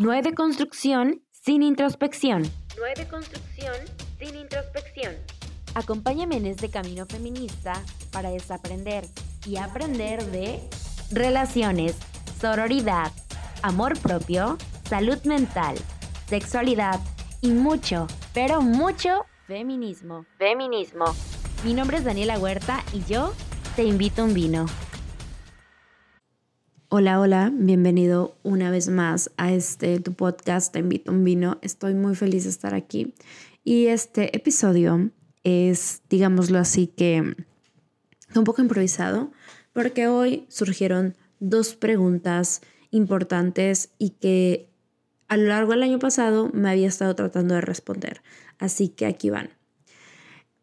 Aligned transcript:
No 0.00 0.12
hay 0.12 0.22
deconstrucción 0.22 1.20
sin 1.30 1.62
introspección. 1.62 2.40
No 2.78 2.86
hay 2.86 2.94
deconstrucción 2.96 3.74
sin 4.18 4.34
introspección. 4.34 5.14
Acompáñame 5.74 6.38
en 6.38 6.46
este 6.46 6.70
camino 6.70 7.04
feminista 7.04 7.74
para 8.10 8.30
desaprender 8.30 9.04
y 9.44 9.58
aprender 9.58 10.24
de 10.24 10.58
relaciones, 11.10 11.98
sororidad, 12.40 13.12
amor 13.60 13.98
propio, 13.98 14.56
salud 14.88 15.22
mental, 15.24 15.76
sexualidad 16.28 16.98
y 17.42 17.50
mucho, 17.50 18.06
pero 18.32 18.62
mucho 18.62 19.26
feminismo. 19.46 20.24
Feminismo. 20.38 21.04
Mi 21.62 21.74
nombre 21.74 21.98
es 21.98 22.04
Daniela 22.04 22.38
Huerta 22.38 22.82
y 22.94 23.04
yo 23.04 23.34
te 23.76 23.84
invito 23.84 24.22
a 24.22 24.24
un 24.24 24.32
vino. 24.32 24.64
Hola, 26.92 27.20
hola, 27.20 27.52
bienvenido 27.54 28.36
una 28.42 28.68
vez 28.72 28.88
más 28.88 29.30
a 29.36 29.52
este 29.52 30.00
tu 30.00 30.14
podcast 30.14 30.72
Te 30.72 30.80
invito 30.80 31.12
a 31.12 31.14
un 31.14 31.22
vino. 31.22 31.56
Estoy 31.62 31.94
muy 31.94 32.16
feliz 32.16 32.42
de 32.42 32.50
estar 32.50 32.74
aquí. 32.74 33.14
Y 33.62 33.86
este 33.86 34.36
episodio 34.36 35.12
es, 35.44 36.02
digámoslo 36.10 36.58
así, 36.58 36.88
que 36.88 37.36
un 38.34 38.44
poco 38.44 38.60
improvisado, 38.60 39.30
porque 39.72 40.08
hoy 40.08 40.46
surgieron 40.48 41.14
dos 41.38 41.76
preguntas 41.76 42.60
importantes 42.90 43.90
y 43.96 44.10
que 44.10 44.68
a 45.28 45.36
lo 45.36 45.46
largo 45.46 45.70
del 45.70 45.84
año 45.84 46.00
pasado 46.00 46.50
me 46.52 46.70
había 46.70 46.88
estado 46.88 47.14
tratando 47.14 47.54
de 47.54 47.60
responder. 47.60 48.20
Así 48.58 48.88
que 48.88 49.06
aquí 49.06 49.30
van. 49.30 49.50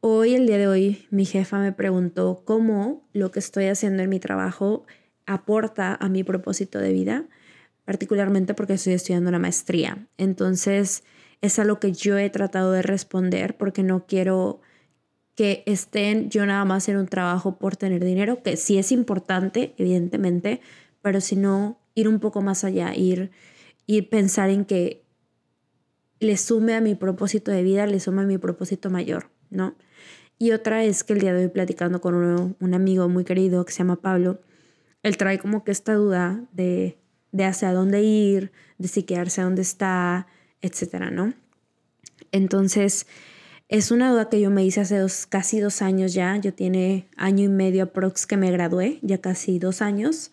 Hoy, 0.01 0.35
el 0.35 0.45
día 0.45 0.57
de 0.57 0.67
hoy, 0.67 1.07
mi 1.09 1.23
jefa 1.23 1.59
me 1.59 1.71
preguntó 1.71 2.41
cómo 2.43 3.07
lo 3.13 3.31
que 3.31 3.39
estoy 3.39 3.67
haciendo 3.67 4.03
en 4.03 4.09
mi 4.09 4.19
trabajo 4.19 4.85
aporta 5.27 5.95
a 5.95 6.09
mi 6.09 6.23
propósito 6.23 6.79
de 6.79 6.91
vida, 6.91 7.25
particularmente 7.85 8.53
porque 8.55 8.73
estoy 8.73 8.93
estudiando 8.93 9.29
una 9.29 9.39
maestría. 9.39 10.07
Entonces, 10.17 11.03
es 11.41 11.59
a 11.59 11.63
lo 11.63 11.79
que 11.79 11.91
yo 11.91 12.17
he 12.17 12.29
tratado 12.29 12.71
de 12.71 12.81
responder 12.81 13.55
porque 13.57 13.83
no 13.83 14.07
quiero 14.07 14.61
que 15.35 15.61
estén 15.67 16.31
yo 16.31 16.45
nada 16.47 16.65
más 16.65 16.89
en 16.89 16.97
un 16.97 17.07
trabajo 17.07 17.59
por 17.59 17.75
tener 17.75 18.03
dinero, 18.03 18.41
que 18.41 18.57
sí 18.57 18.79
es 18.79 18.91
importante, 18.91 19.75
evidentemente, 19.77 20.61
pero 21.03 21.21
si 21.21 21.35
no, 21.35 21.77
ir 21.93 22.07
un 22.07 22.19
poco 22.19 22.41
más 22.41 22.63
allá, 22.63 22.95
ir, 22.95 23.29
ir 23.85 24.09
pensar 24.09 24.49
en 24.49 24.65
que 24.65 25.03
le 26.19 26.37
sume 26.37 26.73
a 26.73 26.81
mi 26.81 26.95
propósito 26.95 27.51
de 27.51 27.61
vida, 27.61 27.85
le 27.85 27.99
sume 27.99 28.23
a 28.23 28.25
mi 28.25 28.39
propósito 28.39 28.89
mayor, 28.89 29.29
¿no? 29.51 29.75
Y 30.39 30.51
otra 30.51 30.83
es 30.83 31.03
que 31.03 31.13
el 31.13 31.19
día 31.19 31.33
de 31.33 31.43
hoy 31.43 31.49
platicando 31.49 32.01
con 32.01 32.15
un 32.59 32.73
amigo 32.73 33.07
muy 33.09 33.23
querido 33.23 33.63
que 33.65 33.71
se 33.71 33.79
llama 33.79 34.01
Pablo, 34.01 34.39
él 35.07 35.17
trae 35.17 35.39
como 35.39 35.63
que 35.63 35.71
esta 35.71 35.93
duda 35.93 36.43
de, 36.51 36.97
de 37.31 37.45
hacia 37.45 37.73
dónde 37.73 38.03
ir, 38.03 38.51
de 38.77 38.87
si 38.87 39.03
quedarse 39.03 39.41
donde 39.41 39.61
está, 39.61 40.27
etcétera, 40.61 41.11
¿no? 41.11 41.33
Entonces, 42.31 43.07
es 43.69 43.91
una 43.91 44.11
duda 44.11 44.29
que 44.29 44.39
yo 44.39 44.49
me 44.49 44.65
hice 44.65 44.81
hace 44.81 44.97
dos, 44.97 45.25
casi 45.25 45.59
dos 45.59 45.81
años 45.81 46.13
ya. 46.13 46.37
Yo 46.37 46.53
tiene 46.53 47.07
año 47.17 47.45
y 47.45 47.49
medio 47.49 47.83
aprox 47.83 48.25
que 48.25 48.37
me 48.37 48.51
gradué, 48.51 48.99
ya 49.01 49.19
casi 49.19 49.59
dos 49.59 49.81
años. 49.81 50.31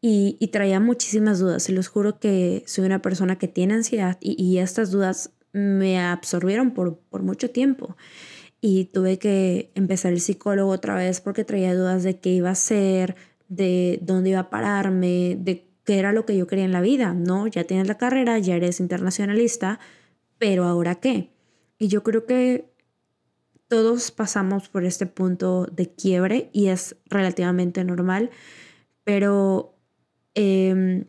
Y, 0.00 0.36
y 0.40 0.48
traía 0.48 0.80
muchísimas 0.80 1.38
dudas. 1.38 1.62
Se 1.62 1.72
los 1.72 1.88
juro 1.88 2.18
que 2.18 2.64
soy 2.66 2.86
una 2.86 3.02
persona 3.02 3.36
que 3.36 3.46
tiene 3.46 3.74
ansiedad 3.74 4.16
y, 4.20 4.42
y 4.42 4.58
estas 4.58 4.90
dudas 4.90 5.30
me 5.52 6.00
absorbieron 6.00 6.72
por, 6.72 6.98
por 6.98 7.22
mucho 7.22 7.50
tiempo. 7.50 7.96
Y 8.60 8.86
tuve 8.86 9.18
que 9.18 9.70
empezar 9.74 10.12
el 10.12 10.20
psicólogo 10.20 10.70
otra 10.70 10.94
vez 10.94 11.20
porque 11.20 11.44
traía 11.44 11.74
dudas 11.74 12.04
de 12.04 12.18
qué 12.18 12.30
iba 12.30 12.48
a 12.48 12.52
hacer, 12.52 13.16
de 13.52 13.98
dónde 14.00 14.30
iba 14.30 14.40
a 14.40 14.50
pararme, 14.50 15.36
de 15.38 15.68
qué 15.84 15.98
era 15.98 16.12
lo 16.12 16.24
que 16.24 16.36
yo 16.36 16.46
quería 16.46 16.64
en 16.64 16.72
la 16.72 16.80
vida, 16.80 17.12
¿no? 17.12 17.46
Ya 17.46 17.64
tienes 17.64 17.86
la 17.86 17.98
carrera, 17.98 18.38
ya 18.38 18.56
eres 18.56 18.80
internacionalista, 18.80 19.78
pero 20.38 20.64
ahora 20.64 20.94
qué? 20.94 21.30
Y 21.78 21.88
yo 21.88 22.02
creo 22.02 22.24
que 22.24 22.72
todos 23.68 24.10
pasamos 24.10 24.70
por 24.70 24.84
este 24.84 25.04
punto 25.04 25.66
de 25.66 25.92
quiebre 25.92 26.48
y 26.54 26.68
es 26.68 26.96
relativamente 27.10 27.84
normal, 27.84 28.30
pero 29.04 29.74
eh, 30.34 31.04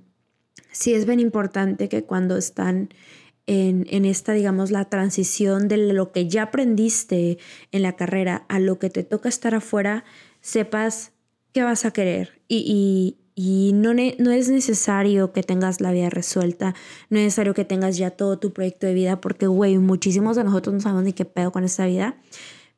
sí 0.72 0.94
es 0.94 1.06
bien 1.06 1.22
importante 1.22 1.88
que 1.88 2.04
cuando 2.04 2.36
están 2.36 2.90
en, 3.46 3.86
en, 3.90 4.04
esta, 4.04 4.34
digamos, 4.34 4.70
la 4.70 4.90
transición 4.90 5.70
de 5.70 5.78
lo 5.78 6.12
que 6.12 6.28
ya 6.28 6.44
aprendiste 6.44 7.38
en 7.72 7.84
la 7.84 7.96
carrera 7.96 8.46
a 8.50 8.60
lo 8.60 8.80
que 8.80 8.90
te 8.90 9.04
toca 9.04 9.30
estar 9.30 9.56
afuera, 9.56 10.04
sepas 10.42 11.13
qué 11.54 11.64
vas 11.64 11.86
a 11.86 11.92
querer. 11.92 12.42
Y, 12.48 13.18
y, 13.36 13.72
no, 13.74 13.94
no 13.94 14.32
es 14.32 14.50
necesario 14.50 15.32
que 15.32 15.44
tengas 15.44 15.82
la 15.82 15.92
vida 15.92 16.10
resuelta, 16.10 16.76
no 17.10 17.18
es 17.18 17.26
necesario 17.26 17.54
que 17.54 17.66
tengas 17.66 17.98
ya 17.98 18.12
todo 18.12 18.38
tu 18.38 18.54
proyecto 18.54 18.86
de 18.86 18.94
vida, 18.94 19.22
porque, 19.22 19.48
güey, 19.48 19.78
muchísimos 19.78 20.36
de 20.36 20.44
nosotros 20.44 20.74
no 20.74 20.82
sabemos 20.82 21.04
ni 21.04 21.14
qué 21.14 21.26
pedo 21.26 21.52
con 21.52 21.64
esta 21.64 21.86
vida, 21.86 22.18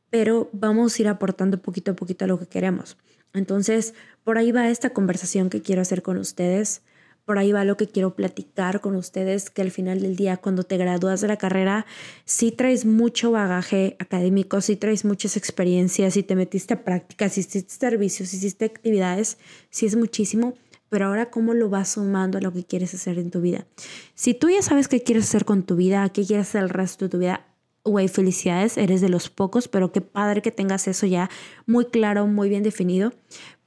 pero 0.09 0.50
vamos 0.53 0.97
a 0.97 1.02
ir 1.02 1.08
aportando 1.08 1.62
poquito 1.62 1.91
a 1.91 1.96
poquito 1.96 2.25
a 2.25 2.28
lo 2.28 2.40
que 2.40 2.47
queremos. 2.47 2.97
Entonces, 3.34 3.94
por 4.24 4.38
ahí 4.38 4.52
va 4.52 4.69
esta 4.69 4.91
conversación 4.91 5.50
que 5.50 5.62
quiero 5.62 5.81
hacer 5.81 6.02
con 6.02 6.18
ustedes 6.18 6.84
por 7.25 7.40
ahí 7.40 7.52
va 7.52 7.66
lo 7.66 7.75
que 7.75 7.88
quiero 7.88 8.16
platicar 8.16 8.81
con 8.81 8.96
ustedes, 8.96 9.50
que 9.50 9.63
al 9.63 9.72
final 9.72 10.02
del 10.02 10.16
día, 10.16 10.38
cuando 10.38 10.63
te 10.63 10.78
gradúas 10.78 11.22
de 11.22 11.28
la 11.28 11.38
carrera, 11.38 11.86
sí 12.24 12.52
traes 12.52 12.86
mucho 12.86 13.31
bagaje 13.31 13.96
académico, 14.00 14.62
sí 14.62 14.75
traes 14.75 15.06
muchas 15.06 15.35
experiencias, 15.35 16.14
si 16.14 16.24
te 16.24 16.35
metiste 16.35 16.75
a 16.75 16.84
prácticas, 16.84 17.38
hiciste 17.38 17.74
servicios, 17.74 18.34
hiciste 18.34 18.66
actividades, 18.66 19.40
sí 19.72 19.88
es 19.88 19.96
muchísimo, 19.96 20.53
pero 20.90 21.08
ahora 21.08 21.31
cómo 21.31 21.53
lo 21.56 21.69
vas 21.69 21.90
sumando 21.90 22.38
a 22.38 22.41
lo 22.41 22.53
que 22.53 22.64
quieres 22.64 22.94
hacer 22.94 23.18
en 23.18 23.31
tu 23.31 23.41
vida. 23.41 23.66
Si 24.14 24.35
tú 24.35 24.50
ya 24.50 24.62
sabes 24.62 24.88
qué 24.88 25.02
quieres 25.02 25.25
hacer 25.25 25.46
con 25.46 25.64
tu 25.64 25.75
vida, 25.75 26.08
qué 26.09 26.24
quieres 26.25 26.47
hacer 26.47 26.62
el 26.64 26.69
resto 26.69 27.06
de 27.06 27.09
tu 27.09 27.18
vida, 27.18 27.47
güey, 27.84 28.08
felicidades, 28.08 28.78
eres 28.78 29.02
de 29.02 29.09
los 29.09 29.30
pocos, 29.30 29.68
pero 29.68 29.91
qué 29.91 30.02
padre 30.02 30.41
que 30.41 30.52
tengas 30.52 30.88
eso 30.88 31.08
ya 31.08 31.30
muy 31.66 31.85
claro, 31.85 32.28
muy 32.28 32.50
bien 32.50 32.64
definido. 32.64 33.14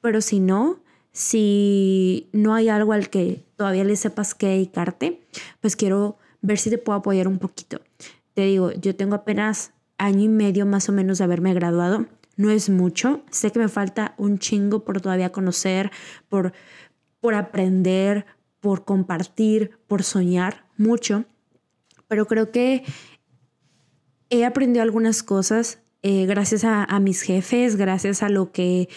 Pero 0.01 0.21
si 0.21 0.39
no, 0.39 0.81
si 1.13 2.29
no 2.33 2.55
hay 2.55 2.69
algo 2.69 2.93
al 2.93 3.11
que 3.11 3.48
todavía 3.59 3.85
le 3.85 3.97
sepas 3.97 4.35
qué 4.35 4.47
dedicarte, 4.47 5.21
pues 5.61 5.77
quiero 5.77 6.17
ver 6.41 6.59
si 6.59 6.71
te 6.71 6.79
puedo 6.79 6.99
apoyar 6.99 7.29
un 7.29 7.39
poquito. 7.39 7.81
Te 8.35 8.43
digo, 8.43 8.71
yo 8.73 8.95
tengo 8.95 9.17
apenas 9.17 9.73
año 9.99 10.23
y 10.23 10.29
medio 10.29 10.65
más 10.65 10.89
o 10.89 10.93
menos 10.93 11.19
de 11.19 11.25
haberme 11.25 11.53
graduado. 11.53 12.07
No 12.37 12.51
es 12.51 12.71
mucho. 12.71 13.23
Sé 13.33 13.51
que 13.51 13.59
me 13.59 13.69
falta 13.69 14.15
un 14.17 14.39
chingo 14.39 14.85
por 14.85 15.01
todavía 15.01 15.33
conocer, 15.33 15.91
por, 16.29 16.53
por 17.21 17.35
aprender, 17.35 18.27
por 18.61 18.85
compartir, 18.85 19.73
por 19.89 20.05
soñar 20.05 20.65
mucho. 20.77 21.25
Pero 22.07 22.27
creo 22.27 22.53
que 22.53 22.85
he 24.31 24.45
aprendido 24.45 24.85
algunas 24.85 25.25
cosas 25.25 25.81
eh, 26.03 26.27
gracias 26.27 26.63
a, 26.65 26.87
mis 27.01 27.23
jefes, 27.23 27.75
gracias 27.75 28.23
a 28.23 28.29
lo 28.29 28.53
que 28.53 28.89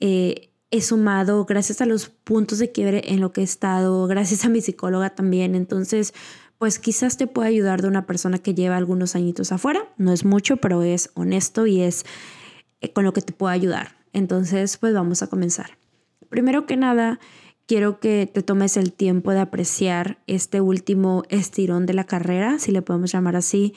eh, 0.00 0.49
he 0.70 0.80
sumado 0.80 1.44
gracias 1.44 1.80
a 1.80 1.86
los 1.86 2.08
puntos 2.08 2.58
de 2.58 2.70
quiebre 2.70 3.02
en 3.06 3.20
lo 3.20 3.32
que 3.32 3.40
he 3.40 3.44
estado, 3.44 4.06
gracias 4.06 4.44
a 4.44 4.48
mi 4.48 4.60
psicóloga 4.60 5.10
también. 5.10 5.54
Entonces, 5.54 6.14
pues 6.58 6.78
quizás 6.78 7.16
te 7.16 7.26
pueda 7.26 7.48
ayudar 7.48 7.82
de 7.82 7.88
una 7.88 8.06
persona 8.06 8.38
que 8.38 8.54
lleva 8.54 8.76
algunos 8.76 9.16
añitos 9.16 9.50
afuera. 9.50 9.88
No 9.96 10.12
es 10.12 10.24
mucho, 10.24 10.58
pero 10.58 10.82
es 10.82 11.10
honesto 11.14 11.66
y 11.66 11.80
es 11.80 12.04
eh, 12.80 12.92
con 12.92 13.04
lo 13.04 13.12
que 13.12 13.22
te 13.22 13.32
pueda 13.32 13.52
ayudar. 13.52 13.96
Entonces, 14.12 14.76
pues 14.76 14.94
vamos 14.94 15.22
a 15.22 15.26
comenzar. 15.28 15.78
Primero 16.28 16.66
que 16.66 16.76
nada, 16.76 17.18
quiero 17.66 17.98
que 17.98 18.30
te 18.32 18.42
tomes 18.42 18.76
el 18.76 18.92
tiempo 18.92 19.32
de 19.32 19.40
apreciar 19.40 20.18
este 20.26 20.60
último 20.60 21.24
estirón 21.28 21.86
de 21.86 21.94
la 21.94 22.04
carrera, 22.04 22.58
si 22.58 22.72
le 22.72 22.82
podemos 22.82 23.12
llamar 23.12 23.36
así. 23.36 23.74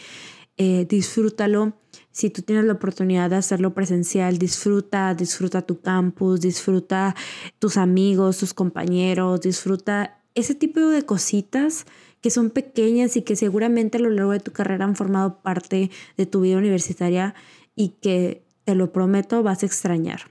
Eh, 0.57 0.85
disfrútalo 0.87 1.73
si 2.13 2.29
tú 2.29 2.43
tienes 2.43 2.63
la 2.65 2.73
oportunidad 2.73 3.29
de 3.31 3.35
hacerlo 3.35 3.73
presencial, 3.73 4.37
disfruta, 4.37 5.13
disfruta 5.15 5.63
tu 5.63 5.81
campus, 5.81 6.39
disfruta 6.39 7.15
tus 7.59 7.75
amigos, 7.75 8.37
tus 8.37 8.53
compañeros, 8.53 9.41
disfruta 9.41 10.19
ese 10.35 10.55
tipo 10.55 10.79
de 10.79 11.03
cositas 11.03 11.85
que 12.21 12.29
son 12.29 12.51
pequeñas 12.51 13.17
y 13.17 13.23
que 13.23 13.35
seguramente 13.35 13.97
a 13.97 14.01
lo 14.01 14.09
largo 14.09 14.31
de 14.31 14.39
tu 14.39 14.51
carrera 14.51 14.85
han 14.85 14.95
formado 14.95 15.41
parte 15.41 15.91
de 16.15 16.25
tu 16.25 16.41
vida 16.41 16.57
universitaria 16.57 17.35
y 17.75 17.89
que, 17.99 18.43
te 18.63 18.75
lo 18.75 18.93
prometo, 18.93 19.43
vas 19.43 19.63
a 19.63 19.65
extrañar. 19.65 20.21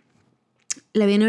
La 0.95 1.07
vida, 1.07 1.27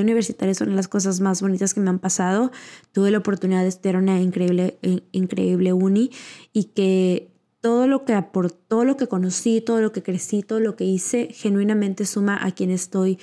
universitaria 0.00 0.52
es 0.52 0.60
una 0.60 0.70
de 0.70 0.76
las 0.76 0.88
cosas 0.88 1.20
más 1.20 1.40
bonitas 1.40 1.72
que 1.72 1.80
me 1.80 1.88
han 1.88 1.98
pasado. 1.98 2.50
Tuve 2.92 3.10
la 3.10 3.18
oportunidad 3.18 3.62
de 3.62 3.68
estudiar 3.68 3.96
una 3.96 4.20
increíble, 4.20 4.78
increíble 5.12 5.72
uni 5.72 6.10
y 6.52 6.64
que 6.64 7.33
todo 7.64 7.86
lo 7.86 8.04
que 8.04 8.12
aportó, 8.12 8.58
todo 8.68 8.84
lo 8.84 8.98
que 8.98 9.06
conocí, 9.06 9.62
todo 9.62 9.80
lo 9.80 9.90
que 9.90 10.02
crecí, 10.02 10.42
todo 10.42 10.60
lo 10.60 10.76
que 10.76 10.84
hice, 10.84 11.28
genuinamente 11.32 12.04
suma 12.04 12.38
a 12.44 12.50
quien 12.50 12.68
estoy 12.70 13.18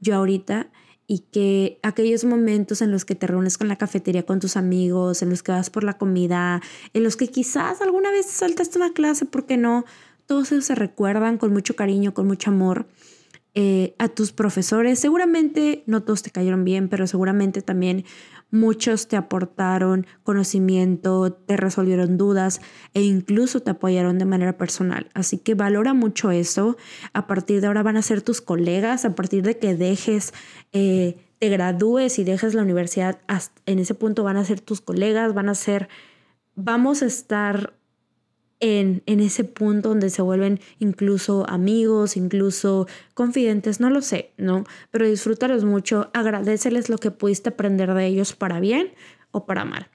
yo 0.00 0.16
ahorita 0.16 0.66
y 1.06 1.20
que 1.30 1.78
aquellos 1.84 2.24
momentos 2.24 2.82
en 2.82 2.90
los 2.90 3.04
que 3.04 3.14
te 3.14 3.28
reúnes 3.28 3.56
con 3.56 3.68
la 3.68 3.76
cafetería 3.76 4.24
con 4.26 4.40
tus 4.40 4.56
amigos, 4.56 5.22
en 5.22 5.30
los 5.30 5.44
que 5.44 5.52
vas 5.52 5.70
por 5.70 5.84
la 5.84 5.96
comida, 5.96 6.60
en 6.92 7.04
los 7.04 7.14
que 7.14 7.28
quizás 7.28 7.80
alguna 7.80 8.10
vez 8.10 8.26
saltaste 8.26 8.78
una 8.78 8.92
clase, 8.92 9.26
¿por 9.26 9.46
qué 9.46 9.56
no? 9.56 9.84
Todos 10.26 10.50
esos 10.50 10.64
se 10.64 10.74
recuerdan 10.74 11.38
con 11.38 11.52
mucho 11.52 11.76
cariño, 11.76 12.14
con 12.14 12.26
mucho 12.26 12.50
amor. 12.50 12.88
Eh, 13.54 13.94
a 14.00 14.08
tus 14.08 14.32
profesores, 14.32 14.98
seguramente 14.98 15.84
no 15.86 16.02
todos 16.02 16.24
te 16.24 16.32
cayeron 16.32 16.64
bien, 16.64 16.88
pero 16.88 17.06
seguramente 17.06 17.62
también 17.62 18.04
muchos 18.54 19.08
te 19.08 19.16
aportaron 19.16 20.06
conocimiento, 20.22 21.32
te 21.32 21.56
resolvieron 21.56 22.16
dudas 22.16 22.60
e 22.94 23.02
incluso 23.02 23.60
te 23.60 23.72
apoyaron 23.72 24.18
de 24.18 24.24
manera 24.24 24.56
personal. 24.56 25.10
Así 25.12 25.38
que 25.38 25.54
valora 25.54 25.92
mucho 25.92 26.30
eso. 26.30 26.76
A 27.12 27.26
partir 27.26 27.60
de 27.60 27.66
ahora 27.66 27.82
van 27.82 27.96
a 27.96 28.02
ser 28.02 28.22
tus 28.22 28.40
colegas, 28.40 29.04
a 29.04 29.14
partir 29.14 29.42
de 29.42 29.58
que 29.58 29.74
dejes, 29.74 30.32
eh, 30.72 31.16
te 31.38 31.48
gradúes 31.48 32.18
y 32.18 32.24
dejes 32.24 32.54
la 32.54 32.62
universidad, 32.62 33.18
en 33.66 33.78
ese 33.80 33.94
punto 33.94 34.22
van 34.22 34.36
a 34.36 34.44
ser 34.44 34.60
tus 34.60 34.80
colegas, 34.80 35.34
van 35.34 35.48
a 35.48 35.54
ser, 35.54 35.88
vamos 36.54 37.02
a 37.02 37.06
estar 37.06 37.74
en, 38.64 39.20
ese 39.20 39.44
punto 39.44 39.90
donde 39.90 40.08
se 40.08 40.22
vuelven 40.22 40.58
incluso 40.78 41.44
amigos, 41.50 42.16
incluso 42.16 42.88
confidentes, 43.12 43.78
no 43.78 43.90
lo 43.90 44.00
sé, 44.00 44.30
¿no? 44.38 44.64
Pero 44.90 45.06
disfrútalos 45.06 45.64
mucho, 45.64 46.10
agradeceles 46.14 46.88
lo 46.88 46.96
que 46.96 47.10
pudiste 47.10 47.50
aprender 47.50 47.92
de 47.92 48.06
ellos 48.06 48.32
para 48.32 48.60
bien 48.60 48.94
o 49.32 49.44
para 49.44 49.66
mal. 49.66 49.88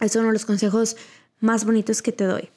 Es 0.00 0.16
uno 0.16 0.26
de 0.26 0.32
los 0.32 0.44
consejos 0.44 0.96
más 1.38 1.64
bonitos 1.64 2.02
que 2.02 2.10
te 2.10 2.24
doy. 2.24 2.48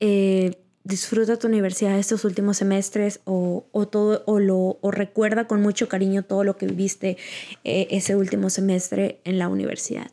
Eh, 0.00 0.58
disfruta 0.84 1.38
tu 1.38 1.46
universidad 1.46 1.98
estos 1.98 2.26
últimos 2.26 2.58
semestres 2.58 3.20
o, 3.24 3.64
todo, 3.90 4.22
o, 4.26 4.38
lo, 4.38 4.78
o 4.82 4.90
recuerda 4.90 5.46
con 5.46 5.62
mucho 5.62 5.88
cariño 5.88 6.24
todo 6.24 6.44
lo 6.44 6.58
que 6.58 6.66
viviste 6.66 7.16
eh, 7.64 7.88
ese 7.90 8.16
último 8.16 8.50
semestre 8.50 9.22
en 9.24 9.38
la 9.38 9.48
universidad. 9.48 10.10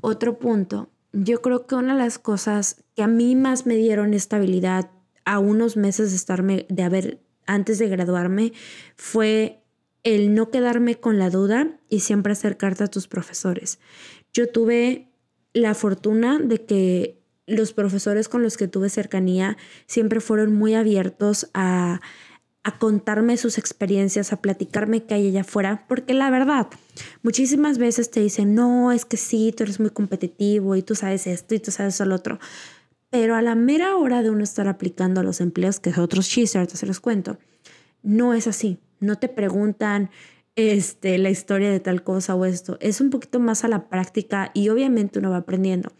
Otro 0.00 0.38
punto 0.38 0.90
yo 1.14 1.40
creo 1.40 1.66
que 1.66 1.76
una 1.76 1.94
de 1.94 2.00
las 2.00 2.18
cosas 2.18 2.82
que 2.96 3.02
a 3.02 3.06
mí 3.06 3.36
más 3.36 3.66
me 3.66 3.76
dieron 3.76 4.14
estabilidad 4.14 4.90
a 5.24 5.38
unos 5.38 5.76
meses 5.76 6.10
de 6.10 6.16
estarme, 6.16 6.66
de 6.68 6.82
haber, 6.82 7.20
antes 7.46 7.78
de 7.78 7.88
graduarme, 7.88 8.52
fue 8.96 9.62
el 10.02 10.34
no 10.34 10.50
quedarme 10.50 10.96
con 10.96 11.18
la 11.18 11.30
duda 11.30 11.78
y 11.88 12.00
siempre 12.00 12.32
acercarte 12.32 12.84
a 12.84 12.88
tus 12.88 13.06
profesores. 13.06 13.78
Yo 14.32 14.48
tuve 14.48 15.12
la 15.52 15.74
fortuna 15.74 16.38
de 16.38 16.64
que 16.66 17.22
los 17.46 17.72
profesores 17.72 18.28
con 18.28 18.42
los 18.42 18.56
que 18.56 18.68
tuve 18.68 18.88
cercanía 18.88 19.56
siempre 19.86 20.20
fueron 20.20 20.54
muy 20.54 20.74
abiertos 20.74 21.48
a, 21.54 22.00
a 22.64 22.78
contarme 22.78 23.36
sus 23.36 23.58
experiencias, 23.58 24.32
a 24.32 24.40
platicarme 24.40 25.04
que 25.04 25.14
hay 25.14 25.28
allá 25.28 25.42
afuera, 25.42 25.84
porque 25.86 26.14
la 26.14 26.30
verdad, 26.30 26.66
muchísimas 27.22 27.78
veces 27.78 28.10
te 28.10 28.20
dicen, 28.20 28.54
no, 28.54 28.90
es 28.90 29.04
que 29.04 29.18
sí, 29.18 29.54
tú 29.56 29.62
eres 29.64 29.80
muy 29.80 29.90
competitivo 29.90 30.74
y 30.74 30.82
tú 30.82 30.94
sabes 30.94 31.26
esto 31.26 31.54
y 31.54 31.60
tú 31.60 31.70
sabes 31.70 32.00
lo 32.00 32.14
otro. 32.14 32.38
Pero 33.10 33.36
a 33.36 33.42
la 33.42 33.54
mera 33.54 33.96
hora 33.96 34.22
de 34.22 34.30
uno 34.30 34.42
estar 34.42 34.66
aplicando 34.66 35.20
a 35.20 35.24
los 35.24 35.40
empleos, 35.40 35.78
que 35.78 35.90
es 35.90 35.98
otros 35.98 36.28
chistes, 36.28 36.56
ahorita 36.56 36.76
se 36.76 36.86
los 36.86 37.00
cuento, 37.00 37.38
no 38.02 38.34
es 38.34 38.46
así. 38.46 38.78
No 39.00 39.18
te 39.18 39.28
preguntan 39.28 40.10
este, 40.56 41.18
la 41.18 41.30
historia 41.30 41.70
de 41.70 41.80
tal 41.80 42.02
cosa 42.02 42.34
o 42.34 42.44
esto. 42.44 42.78
Es 42.80 43.00
un 43.00 43.10
poquito 43.10 43.40
más 43.40 43.64
a 43.64 43.68
la 43.68 43.88
práctica 43.88 44.50
y 44.54 44.68
obviamente 44.70 45.18
uno 45.18 45.30
va 45.30 45.38
aprendiendo. 45.38 45.92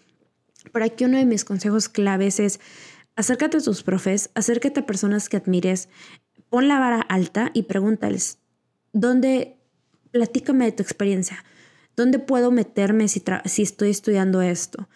Por 0.73 0.83
aquí 0.83 1.05
uno 1.05 1.19
de 1.19 1.27
mis 1.27 1.45
consejos 1.45 1.89
claves 1.89 2.41
es 2.41 2.61
acércate 3.17 3.59
a 3.59 3.61
tus 3.61 3.83
profes, 3.83 4.31
acércate 4.35 4.81
a 4.81 4.87
personas 4.87 5.29
que 5.29 5.37
admires, 5.37 5.89
pon 6.51 6.69
la 6.69 6.79
vara 6.79 7.01
alta 7.01 7.51
y 7.55 7.65
pregúntales, 7.65 8.39
¿dónde, 8.93 9.59
platícame 10.11 10.65
de 10.67 10.73
tu 10.73 10.83
experiencia? 10.83 11.45
¿Dónde 11.97 12.19
puedo 12.19 12.51
meterme 12.51 13.09
si, 13.09 13.23
si 13.45 13.63
estoy 13.63 13.91
estudiando 13.91 14.43
esto? 14.43 14.89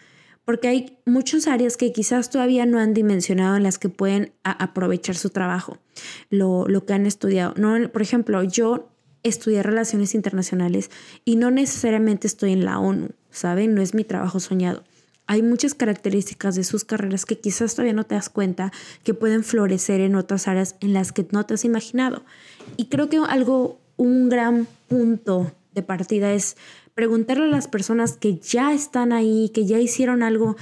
Porque 0.45 0.67
hay 0.67 0.97
muchas 1.05 1.47
áreas 1.47 1.77
que 1.77 1.93
quizás 1.93 2.29
todavía 2.29 2.65
no 2.65 2.79
han 2.79 2.93
dimensionado 2.93 3.55
en 3.55 3.63
las 3.63 3.77
que 3.77 3.89
pueden 3.89 4.33
aprovechar 4.43 5.15
su 5.15 5.29
trabajo, 5.29 5.77
lo, 6.29 6.67
lo 6.67 6.85
que 6.85 6.93
han 6.93 7.05
estudiado. 7.05 7.53
No, 7.55 7.89
por 7.91 8.01
ejemplo, 8.01 8.41
yo 8.43 8.89
estudié 9.21 9.61
relaciones 9.63 10.15
internacionales 10.15 10.89
y 11.23 11.35
no 11.35 11.51
necesariamente 11.51 12.25
estoy 12.25 12.53
en 12.53 12.65
la 12.65 12.79
ONU, 12.79 13.09
¿saben? 13.29 13.75
No 13.75 13.81
es 13.81 13.93
mi 13.93 14.03
trabajo 14.03 14.39
soñado 14.39 14.83
hay 15.29 15.43
muchas 15.43 15.75
características 15.75 16.55
de 16.55 16.63
sus 16.63 16.83
carreras 16.83 17.27
que 17.27 17.39
quizás 17.39 17.75
todavía 17.75 17.93
no 17.93 18.03
te 18.03 18.15
das 18.15 18.29
cuenta 18.29 18.71
que 19.03 19.13
pueden 19.13 19.43
florecer 19.43 20.01
en 20.01 20.15
otras 20.15 20.47
áreas 20.47 20.75
en 20.79 20.93
las 20.93 21.11
que 21.11 21.27
no 21.29 21.45
te 21.45 21.53
has 21.53 21.65
imaginado. 21.65 22.23
Y 22.77 22.85
creo 22.85 23.09
que 23.09 23.17
algo, 23.17 23.79
un 23.95 24.27
gran 24.27 24.67
punto 24.87 25.51
de 25.75 25.83
partida 25.83 26.33
es 26.33 26.57
preguntarle 26.95 27.43
a 27.43 27.49
las 27.49 27.67
personas 27.67 28.17
que 28.17 28.39
ya 28.39 28.73
están 28.73 29.13
ahí, 29.13 29.51
que 29.53 29.67
ya 29.67 29.77
hicieron 29.77 30.23
algo, 30.23 30.57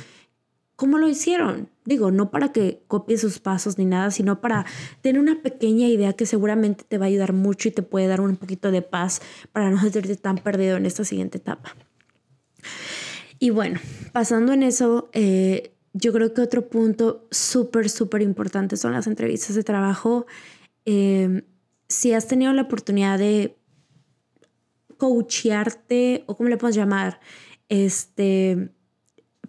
¿cómo 0.75 0.97
lo 0.97 1.07
hicieron? 1.07 1.69
Digo, 1.85 2.11
no 2.11 2.29
para 2.29 2.51
que 2.51 2.83
copies 2.89 3.21
sus 3.21 3.39
pasos 3.39 3.77
ni 3.77 3.85
nada, 3.85 4.11
sino 4.11 4.41
para 4.41 4.65
tener 4.99 5.21
una 5.21 5.41
pequeña 5.41 5.87
idea 5.87 6.11
que 6.11 6.25
seguramente 6.25 6.83
te 6.85 6.97
va 6.97 7.05
a 7.05 7.07
ayudar 7.07 7.31
mucho 7.31 7.69
y 7.69 7.71
te 7.71 7.83
puede 7.83 8.07
dar 8.07 8.19
un 8.19 8.35
poquito 8.35 8.69
de 8.69 8.81
paz 8.81 9.21
para 9.53 9.71
no 9.71 9.79
sentirte 9.79 10.17
tan 10.17 10.39
perdido 10.39 10.75
en 10.75 10.85
esta 10.85 11.05
siguiente 11.05 11.37
etapa. 11.37 11.73
Y 13.39 13.49
bueno, 13.51 13.79
pasando 14.13 14.53
en 14.53 14.63
eso, 14.63 15.09
eh, 15.13 15.73
yo 15.93 16.13
creo 16.13 16.33
que 16.33 16.41
otro 16.41 16.67
punto 16.69 17.27
súper, 17.31 17.89
súper 17.89 18.21
importante 18.21 18.77
son 18.77 18.93
las 18.93 19.07
entrevistas 19.07 19.55
de 19.55 19.63
trabajo. 19.63 20.25
Em, 20.85 21.43
si 21.87 22.13
has 22.13 22.27
tenido 22.27 22.53
la 22.53 22.63
oportunidad 22.63 23.17
de 23.19 23.57
coachearte 24.97 26.23
o 26.25 26.35
como 26.35 26.49
le 26.49 26.57
podemos 26.57 26.75
llamar, 26.75 27.19
este, 27.69 28.69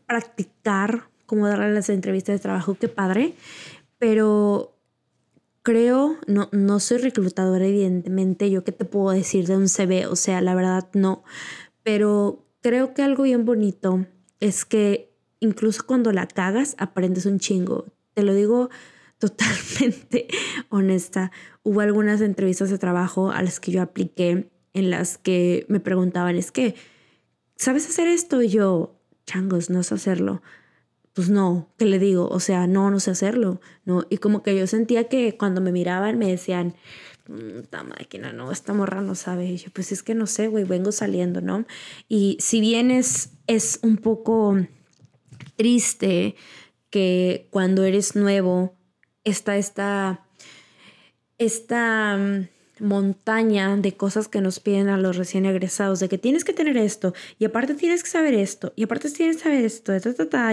practicar 0.06 1.08
cómo 1.26 1.46
darle 1.46 1.72
las 1.72 1.88
entrevistas 1.90 2.34
de 2.34 2.40
trabajo, 2.40 2.76
qué 2.78 2.88
padre, 2.88 3.34
pero 3.98 4.74
creo, 5.62 6.16
no, 6.26 6.48
no 6.52 6.80
soy 6.80 6.98
reclutadora 6.98 7.66
evidentemente, 7.66 8.50
yo 8.50 8.64
qué 8.64 8.72
te 8.72 8.86
puedo 8.86 9.10
decir 9.10 9.46
de 9.46 9.56
un 9.56 9.68
CV, 9.68 10.06
o 10.06 10.16
sea, 10.16 10.40
la 10.40 10.54
verdad 10.54 10.88
no, 10.94 11.24
pero 11.82 12.47
creo 12.60 12.94
que 12.94 13.02
algo 13.02 13.24
bien 13.24 13.44
bonito 13.44 14.06
es 14.40 14.64
que 14.64 15.08
incluso 15.40 15.84
cuando 15.86 16.12
la 16.12 16.26
cagas, 16.26 16.74
aprendes 16.78 17.26
un 17.26 17.38
chingo. 17.38 17.86
Te 18.14 18.22
lo 18.22 18.34
digo 18.34 18.70
totalmente 19.18 20.28
honesta. 20.68 21.30
Hubo 21.62 21.80
algunas 21.80 22.20
entrevistas 22.20 22.70
de 22.70 22.78
trabajo 22.78 23.30
a 23.30 23.42
las 23.42 23.60
que 23.60 23.72
yo 23.72 23.82
apliqué 23.82 24.50
en 24.74 24.90
las 24.90 25.18
que 25.18 25.66
me 25.68 25.80
preguntaban, 25.80 26.36
es 26.36 26.52
que, 26.52 26.74
¿sabes 27.56 27.88
hacer 27.88 28.06
esto? 28.06 28.42
Y 28.42 28.48
yo, 28.48 29.00
changos, 29.26 29.70
no 29.70 29.82
sé 29.82 29.94
hacerlo. 29.94 30.42
Pues 31.14 31.30
no, 31.30 31.72
¿qué 31.78 31.84
le 31.84 31.98
digo? 31.98 32.28
O 32.28 32.38
sea, 32.38 32.68
no, 32.68 32.90
no 32.90 33.00
sé 33.00 33.10
hacerlo. 33.10 33.60
No, 33.84 34.04
y 34.08 34.18
como 34.18 34.44
que 34.44 34.56
yo 34.56 34.68
sentía 34.68 35.08
que 35.08 35.36
cuando 35.36 35.60
me 35.60 35.72
miraban 35.72 36.16
me 36.16 36.28
decían, 36.28 36.76
esta 37.58 37.82
máquina, 37.82 38.32
no, 38.32 38.50
esta 38.50 38.72
morra 38.72 39.02
no 39.02 39.14
sabe. 39.14 39.46
Y 39.46 39.56
yo, 39.56 39.70
pues 39.72 39.92
es 39.92 40.02
que 40.02 40.14
no 40.14 40.26
sé, 40.26 40.48
güey, 40.48 40.64
vengo 40.64 40.92
saliendo, 40.92 41.40
¿no? 41.40 41.66
Y 42.08 42.38
si 42.40 42.60
bien 42.60 42.90
es, 42.90 43.30
es 43.46 43.80
un 43.82 43.98
poco 43.98 44.56
triste 45.56 46.36
que 46.90 47.48
cuando 47.50 47.84
eres 47.84 48.16
nuevo 48.16 48.76
está 49.24 49.56
esta, 49.56 50.26
esta 51.36 52.16
mm, 52.16 52.48
montaña 52.80 53.76
de 53.76 53.96
cosas 53.96 54.28
que 54.28 54.40
nos 54.40 54.60
piden 54.60 54.88
a 54.88 54.96
los 54.96 55.16
recién 55.16 55.44
egresados, 55.44 56.00
de 56.00 56.08
que 56.08 56.18
tienes 56.18 56.44
que 56.44 56.52
tener 56.52 56.76
esto, 56.76 57.12
y 57.38 57.44
aparte 57.44 57.74
tienes 57.74 58.02
que 58.02 58.10
saber 58.10 58.34
esto, 58.34 58.72
y 58.76 58.84
aparte 58.84 59.10
tienes 59.10 59.36
que 59.36 59.42
saber 59.42 59.64
esto, 59.64 59.92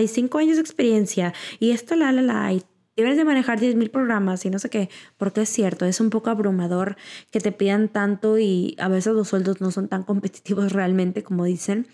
y 0.02 0.08
cinco 0.08 0.40
años 0.40 0.56
de 0.56 0.62
experiencia, 0.62 1.34
y 1.60 1.72
esto, 1.72 1.96
la, 1.96 2.12
la, 2.12 2.22
la, 2.22 2.54
y 2.54 2.64
debes 2.96 3.18
de 3.18 3.26
manejar 3.26 3.60
10.000 3.60 3.90
programas 3.90 4.46
y 4.46 4.50
no 4.50 4.60
sé 4.60 4.70
qué, 4.70 4.90
porque 5.18 5.42
es 5.42 5.50
cierto, 5.50 5.86
es 5.86 6.00
un 6.00 6.10
poco 6.10 6.30
abrumador 6.30 6.98
que 7.32 7.40
te 7.40 7.52
pidan 7.52 7.90
tanto 7.90 8.40
y 8.40 8.76
a 8.80 8.88
veces 8.88 9.14
los 9.14 9.30
sueldos 9.30 9.62
no 9.62 9.72
son 9.72 9.88
tan 9.88 10.04
competitivos 10.04 10.72
realmente 10.72 11.24
como 11.24 11.46
dicen. 11.46 11.88